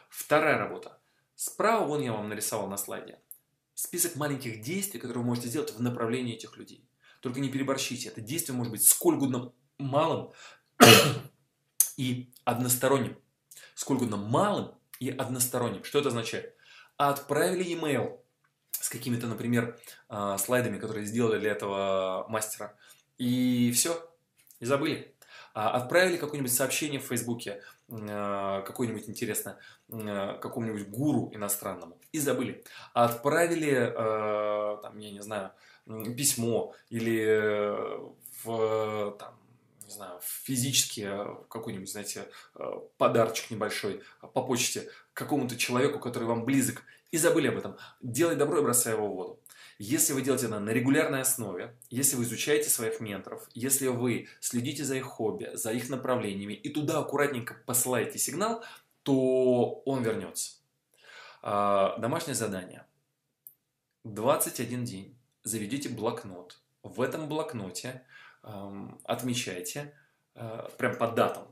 Вторая 0.09 0.57
работа. 0.57 0.99
Справа, 1.35 1.85
вон 1.85 2.01
я 2.01 2.13
вам 2.13 2.29
нарисовал 2.29 2.67
на 2.67 2.77
слайде, 2.77 3.19
список 3.75 4.15
маленьких 4.15 4.61
действий, 4.61 4.99
которые 4.99 5.21
вы 5.21 5.27
можете 5.27 5.49
сделать 5.49 5.71
в 5.71 5.81
направлении 5.81 6.33
этих 6.33 6.57
людей. 6.57 6.89
Только 7.21 7.39
не 7.39 7.49
переборщите. 7.49 8.09
Это 8.09 8.21
действие 8.21 8.55
может 8.55 8.71
быть 8.71 8.83
сколь 8.83 9.15
угодно 9.15 9.53
малым 9.77 10.31
и 11.97 12.31
односторонним. 12.43 13.21
Сколь 13.75 13.97
угодно 13.97 14.17
малым 14.17 14.75
и 14.99 15.09
односторонним. 15.09 15.83
Что 15.83 15.99
это 15.99 16.07
означает? 16.09 16.55
Отправили 16.97 17.63
e-mail 17.63 18.19
с 18.71 18.89
какими-то, 18.89 19.27
например, 19.27 19.77
а, 20.09 20.37
слайдами, 20.37 20.79
которые 20.79 21.05
сделали 21.05 21.39
для 21.39 21.51
этого 21.51 22.25
мастера. 22.29 22.75
И 23.17 23.71
все, 23.73 24.09
и 24.59 24.65
забыли. 24.65 25.13
А, 25.53 25.71
отправили 25.71 26.17
какое-нибудь 26.17 26.53
сообщение 26.53 26.99
в 26.99 27.05
Фейсбуке, 27.05 27.61
а, 27.89 28.61
какое-нибудь 28.61 29.09
интересное, 29.09 29.59
какому-нибудь 29.89 30.87
гуру 30.89 31.31
иностранному, 31.33 31.99
и 32.11 32.19
забыли. 32.19 32.63
Отправили, 32.93 33.91
там, 34.81 34.97
я 34.99 35.11
не 35.11 35.21
знаю, 35.21 35.51
письмо 36.15 36.75
или 36.89 38.15
в, 38.43 39.17
там, 39.17 39.39
не 39.87 39.93
знаю, 39.93 40.19
физически 40.21 41.07
э, 41.07 41.35
какой-нибудь, 41.49 41.89
знаете, 41.89 42.27
э, 42.55 42.71
подарочек 42.97 43.51
небольшой 43.51 44.03
по 44.19 44.43
почте 44.43 44.89
какому-то 45.13 45.55
человеку, 45.55 45.99
который 45.99 46.25
вам 46.25 46.43
близок, 46.43 46.83
и 47.09 47.17
забыли 47.17 47.47
об 47.47 47.57
этом. 47.57 47.77
Делай 48.01 48.35
добро 48.35 48.59
и 48.59 48.61
бросай 48.61 48.93
его 48.93 49.07
в 49.07 49.15
воду. 49.15 49.39
Если 49.79 50.11
вы 50.11 50.23
делаете 50.23 50.47
это 50.47 50.59
на 50.59 50.71
регулярной 50.71 51.21
основе, 51.21 51.73
если 51.89 52.17
вы 52.17 52.23
изучаете 52.23 52.69
своих 52.69 52.99
менторов, 52.99 53.47
если 53.53 53.87
вы 53.87 54.27
следите 54.41 54.83
за 54.83 54.95
их 54.95 55.05
хобби, 55.05 55.51
за 55.53 55.71
их 55.71 55.89
направлениями 55.89 56.53
и 56.53 56.69
туда 56.69 56.99
аккуратненько 56.99 57.55
посылаете 57.65 58.19
сигнал, 58.19 58.63
то 59.03 59.83
он 59.85 60.03
вернется. 60.03 60.57
А, 61.41 61.97
домашнее 61.99 62.35
задание. 62.35 62.85
21 64.03 64.83
день. 64.83 65.17
Заведите 65.43 65.87
блокнот. 65.87 66.59
В 66.83 67.01
этом 67.01 67.29
блокноте 67.29 68.03
отмечайте 69.03 69.93
э, 70.35 70.67
прям 70.77 70.97
по 70.97 71.07
датам. 71.07 71.47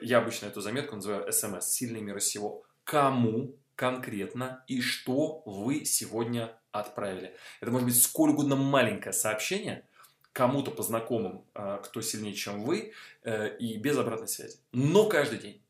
Я 0.00 0.18
обычно 0.18 0.46
эту 0.46 0.60
заметку 0.60 0.96
называю 0.96 1.32
смс 1.32 1.66
«Сильный 1.66 2.00
мира 2.00 2.18
сего». 2.18 2.64
Кому 2.84 3.56
конкретно 3.76 4.64
и 4.66 4.80
что 4.80 5.42
вы 5.46 5.84
сегодня 5.84 6.58
отправили. 6.72 7.36
Это 7.60 7.70
может 7.70 7.86
быть 7.86 8.00
сколь 8.02 8.30
угодно 8.30 8.56
маленькое 8.56 9.12
сообщение 9.12 9.86
кому-то 10.32 10.70
по 10.70 10.82
знакомым, 10.82 11.44
э, 11.54 11.80
кто 11.84 12.00
сильнее, 12.00 12.34
чем 12.34 12.64
вы, 12.64 12.92
э, 13.22 13.56
и 13.58 13.76
без 13.76 13.96
обратной 13.98 14.28
связи. 14.28 14.58
Но 14.72 15.08
каждый 15.08 15.38
день. 15.38 15.62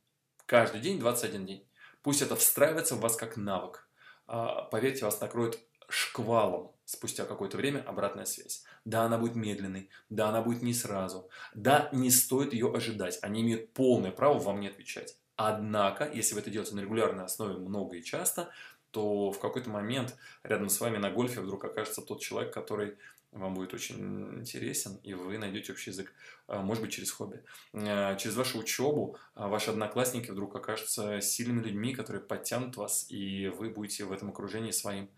Каждый 0.47 0.81
день, 0.81 0.99
21 0.99 1.47
день. 1.47 1.67
Пусть 2.03 2.23
это 2.23 2.37
встраивается 2.37 2.95
в 2.95 3.01
вас 3.01 3.17
как 3.17 3.37
навык. 3.37 3.89
А, 4.27 4.63
поверьте, 4.63 5.05
вас 5.05 5.21
накроет 5.21 5.59
шквалом 5.89 6.73
спустя 6.85 7.25
какое-то 7.25 7.57
время 7.57 7.81
обратная 7.81 8.25
связь. 8.25 8.65
Да, 8.85 9.05
она 9.05 9.19
будет 9.19 9.37
медленной, 9.37 9.91
да, 10.11 10.29
она 10.29 10.43
будет 10.43 10.63
не 10.63 10.75
сразу, 10.75 11.29
да, 11.55 11.89
не 11.93 12.11
стоит 12.11 12.53
ее 12.53 12.73
ожидать. 12.73 13.19
Они 13.23 13.43
имеют 13.43 13.73
полное 13.73 14.11
право 14.11 14.39
вам 14.39 14.61
не 14.61 14.69
отвечать. 14.69 15.17
Однако, 15.37 16.11
если 16.13 16.35
вы 16.35 16.41
это 16.41 16.51
делаете 16.51 16.75
на 16.75 16.81
регулярной 16.81 17.25
основе 17.25 17.57
много 17.57 17.97
и 17.97 18.03
часто, 18.03 18.51
то 18.91 19.31
в 19.31 19.41
какой-то 19.41 19.71
момент 19.71 20.17
рядом 20.43 20.69
с 20.69 20.79
вами 20.79 20.99
на 20.99 21.11
гольфе 21.11 21.41
вдруг 21.41 21.65
окажется 21.65 22.03
тот 22.03 22.21
человек, 22.21 22.53
который 22.53 22.99
вам 23.33 23.55
будет 23.55 23.73
очень 23.73 24.41
интересен, 24.41 25.01
и 25.03 25.15
вы 25.15 25.39
найдете 25.39 25.73
общий 25.73 25.91
язык, 25.91 26.13
а, 26.47 26.63
может 26.63 26.83
быть, 26.83 26.93
через 26.93 27.11
хобби. 27.11 27.43
А, 27.73 28.15
через 28.17 28.37
вашу 28.37 28.59
учебу 28.59 29.17
а, 29.35 29.49
ваши 29.49 29.71
одноклассники 29.71 30.31
вдруг 30.31 30.55
окажутся 30.55 31.21
сильными 31.21 31.63
людьми, 31.63 31.95
которые 31.95 32.23
подтянут 32.23 32.77
вас, 32.77 33.07
и 33.09 33.49
вы 33.49 33.71
будете 33.71 34.05
в 34.05 34.13
этом 34.13 34.29
окружении 34.31 34.71
своим. 34.71 35.09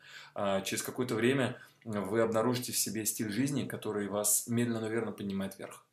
Через 0.64 0.83
какое-то 0.83 1.14
время 1.14 1.61
вы 1.85 2.20
обнаружите 2.20 2.72
в 2.72 2.79
себе 2.79 3.05
стиль 3.05 3.31
жизни, 3.31 3.66
который 3.66 4.09
вас 4.09 4.46
медленно, 4.46 4.81
но 4.81 4.88
верно 4.88 5.12
поднимает 5.12 5.59
вверх. 5.59 5.85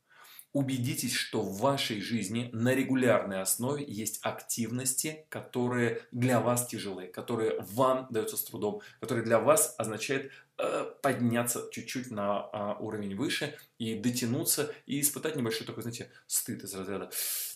Убедитесь, 0.54 1.14
что 1.14 1.42
в 1.42 1.60
вашей 1.60 2.02
жизни 2.02 2.50
на 2.52 2.76
регулярной 2.76 3.42
основе 3.42 3.86
есть 3.88 4.20
активности, 4.22 5.26
которые 5.30 6.02
для 6.12 6.42
вас 6.42 6.68
тяжелые, 6.68 7.08
которые 7.08 7.62
вам 7.62 8.08
даются 8.10 8.36
с 8.36 8.44
трудом, 8.44 8.82
которые 9.00 9.24
для 9.24 9.40
вас 9.40 9.74
означают 9.78 10.30
э, 10.58 10.92
подняться 11.02 11.70
чуть-чуть 11.72 12.12
на 12.12 12.50
э, 12.52 12.84
уровень 12.84 13.16
выше 13.16 13.58
и 13.78 13.96
дотянуться 13.96 14.76
и 14.86 15.00
испытать 15.00 15.38
небольшой 15.38 15.66
такой, 15.66 15.84
знаете, 15.84 16.12
стыд 16.28 16.66
из 16.66 16.76
разряда 16.76 17.10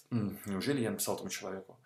«Неужели 0.10 0.82
я 0.82 0.92
написал 0.92 1.16
этому 1.16 1.30
человеку?» 1.30 1.78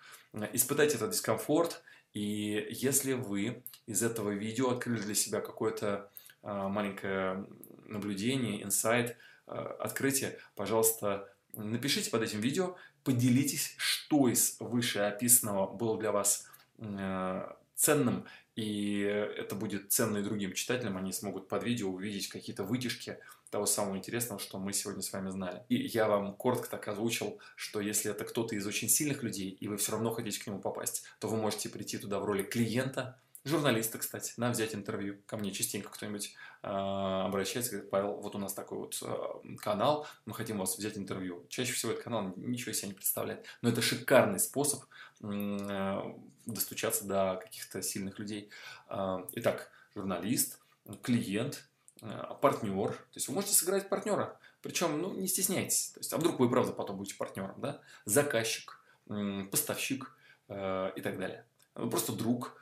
Испытайте 0.53 0.97
этот 0.97 1.09
дискомфорт, 1.09 1.81
и 2.13 2.67
если 2.69 3.13
вы 3.13 3.63
из 3.87 4.03
этого 4.03 4.29
видео 4.29 4.69
открыли 4.69 5.01
для 5.01 5.15
себя 5.15 5.41
какое-то 5.41 6.11
э, 6.43 6.67
маленькое 6.67 7.47
наблюдение, 7.87 8.61
инсайт– 8.61 9.17
открытие, 9.49 10.37
пожалуйста, 10.55 11.29
напишите 11.53 12.09
под 12.09 12.23
этим 12.23 12.41
видео, 12.41 12.75
поделитесь, 13.03 13.75
что 13.77 14.27
из 14.27 14.57
вышеописанного 14.59 15.71
было 15.71 15.97
для 15.97 16.11
вас 16.11 16.45
э, 16.77 17.53
ценным, 17.75 18.25
и 18.55 18.99
это 19.01 19.55
будет 19.55 19.91
ценно 19.91 20.17
и 20.17 20.23
другим 20.23 20.53
читателям, 20.53 20.97
они 20.97 21.13
смогут 21.13 21.47
под 21.47 21.63
видео 21.63 21.89
увидеть 21.89 22.27
какие-то 22.27 22.63
вытяжки 22.63 23.17
того 23.49 23.65
самого 23.65 23.97
интересного, 23.97 24.39
что 24.39 24.59
мы 24.59 24.73
сегодня 24.73 25.01
с 25.01 25.11
вами 25.11 25.29
знали. 25.29 25.63
И 25.69 25.75
я 25.75 26.07
вам 26.07 26.35
коротко 26.35 26.69
так 26.69 26.87
озвучил, 26.87 27.39
что 27.55 27.79
если 27.79 28.11
это 28.11 28.25
кто-то 28.25 28.55
из 28.55 28.67
очень 28.67 28.89
сильных 28.89 29.23
людей, 29.23 29.49
и 29.49 29.67
вы 29.67 29.77
все 29.77 29.93
равно 29.93 30.11
хотите 30.11 30.39
к 30.41 30.47
нему 30.47 30.59
попасть, 30.59 31.03
то 31.19 31.27
вы 31.27 31.37
можете 31.37 31.69
прийти 31.69 31.97
туда 31.97 32.19
в 32.19 32.25
роли 32.25 32.43
клиента, 32.43 33.19
Журналисты, 33.49 33.97
кстати, 33.97 34.33
на 34.37 34.51
взять 34.51 34.75
интервью. 34.75 35.17
Ко 35.25 35.35
мне 35.35 35.51
частенько 35.51 35.89
кто-нибудь 35.89 36.35
э, 36.61 36.67
обращается, 36.67 37.71
говорит, 37.71 37.89
Павел, 37.89 38.21
вот 38.21 38.35
у 38.35 38.37
нас 38.37 38.53
такой 38.53 38.77
вот 38.77 38.95
э, 39.01 39.55
канал, 39.57 40.05
мы 40.27 40.35
хотим 40.35 40.57
у 40.57 40.59
вас 40.59 40.77
взять 40.77 40.99
интервью. 40.99 41.47
Чаще 41.49 41.73
всего 41.73 41.93
этот 41.93 42.03
канал 42.03 42.31
ничего 42.35 42.73
себе 42.73 42.89
не 42.89 42.93
представляет. 42.93 43.47
Но 43.63 43.69
это 43.69 43.81
шикарный 43.81 44.39
способ 44.39 44.83
э, 45.23 46.01
достучаться 46.45 47.05
до 47.05 47.39
каких-то 47.43 47.81
сильных 47.81 48.19
людей. 48.19 48.51
Э, 48.87 49.25
итак, 49.31 49.71
журналист, 49.95 50.59
клиент, 51.01 51.67
э, 52.03 52.07
партнер. 52.41 52.91
То 52.91 53.15
есть 53.15 53.29
вы 53.29 53.33
можете 53.33 53.55
сыграть 53.55 53.89
партнера. 53.89 54.39
Причем, 54.61 55.01
ну, 55.01 55.15
не 55.15 55.27
стесняйтесь. 55.27 55.89
То 55.95 56.01
есть, 56.01 56.13
а 56.13 56.17
вдруг 56.17 56.39
вы 56.39 56.51
правда 56.51 56.71
потом 56.71 56.97
будете 56.97 57.15
партнером, 57.15 57.59
да? 57.59 57.81
Заказчик, 58.05 58.79
поставщик 59.49 60.15
э, 60.49 60.91
и 60.95 61.01
так 61.01 61.17
далее. 61.17 61.47
Просто 61.73 62.11
друг, 62.11 62.59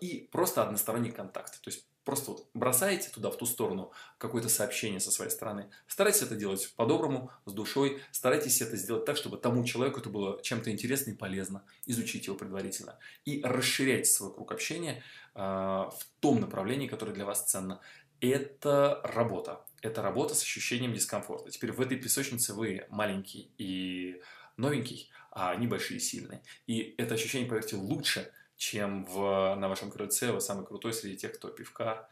и 0.00 0.28
просто 0.32 0.62
односторонний 0.62 1.12
контакт. 1.12 1.60
То 1.60 1.70
есть 1.70 1.86
просто 2.04 2.32
вот 2.32 2.50
бросаете 2.54 3.08
туда, 3.10 3.30
в 3.30 3.36
ту 3.36 3.46
сторону, 3.46 3.92
какое-то 4.18 4.48
сообщение 4.48 5.00
со 5.00 5.10
своей 5.10 5.30
стороны. 5.30 5.70
Старайтесь 5.86 6.22
это 6.22 6.34
делать 6.34 6.72
по-доброму, 6.76 7.30
с 7.46 7.52
душой. 7.52 8.02
Старайтесь 8.10 8.60
это 8.62 8.76
сделать 8.76 9.04
так, 9.04 9.16
чтобы 9.16 9.36
тому 9.36 9.64
человеку 9.64 10.00
это 10.00 10.08
было 10.08 10.42
чем-то 10.42 10.70
интересно 10.70 11.10
и 11.12 11.14
полезно. 11.14 11.64
Изучить 11.86 12.26
его 12.26 12.36
предварительно. 12.36 12.98
И 13.24 13.40
расширяйте 13.44 14.10
свой 14.10 14.34
круг 14.34 14.52
общения 14.52 15.02
э, 15.34 15.40
в 15.40 16.00
том 16.20 16.40
направлении, 16.40 16.88
которое 16.88 17.12
для 17.12 17.24
вас 17.24 17.44
ценно. 17.44 17.80
Это 18.20 19.00
работа. 19.04 19.64
Это 19.80 20.02
работа 20.02 20.34
с 20.34 20.42
ощущением 20.42 20.92
дискомфорта. 20.92 21.50
Теперь 21.50 21.72
в 21.72 21.80
этой 21.80 21.96
песочнице 21.96 22.54
вы 22.54 22.86
маленький 22.90 23.50
и 23.56 24.20
новенький, 24.56 25.10
а 25.30 25.52
они 25.52 25.66
большие 25.66 25.98
и 25.98 26.00
сильные. 26.00 26.42
И 26.66 26.94
это 26.98 27.14
ощущение, 27.14 27.48
поверьте, 27.48 27.76
лучше, 27.76 28.30
чем 28.60 29.06
в, 29.06 29.54
на 29.56 29.68
вашем 29.68 29.90
крыльце 29.90 30.32
вы 30.32 30.40
самый 30.42 30.66
крутой 30.66 30.92
среди 30.92 31.16
тех, 31.16 31.32
кто 31.32 31.48
пивка 31.48 32.06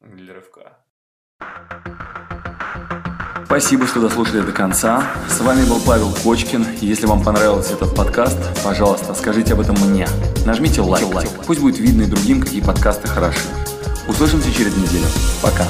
или 0.00 0.32
рывка. 0.32 0.78
Спасибо, 3.44 3.86
что 3.86 4.00
дослушали 4.00 4.40
до 4.40 4.52
конца. 4.52 5.12
С 5.28 5.40
вами 5.40 5.68
был 5.68 5.78
Павел 5.84 6.10
Кочкин. 6.22 6.64
Если 6.80 7.04
вам 7.04 7.22
понравился 7.22 7.74
этот 7.74 7.94
подкаст, 7.94 8.38
пожалуйста, 8.64 9.12
скажите 9.12 9.52
об 9.52 9.60
этом 9.60 9.76
мне. 9.78 10.08
Нажмите 10.46 10.80
лайк. 10.80 11.06
Пусть 11.46 11.60
будет 11.60 11.78
видно 11.78 12.02
и 12.02 12.06
другим, 12.06 12.40
какие 12.40 12.64
подкасты 12.64 13.06
хороши. 13.06 13.48
Услышимся 14.08 14.50
через 14.54 14.74
неделю. 14.78 15.06
Пока. 15.42 15.66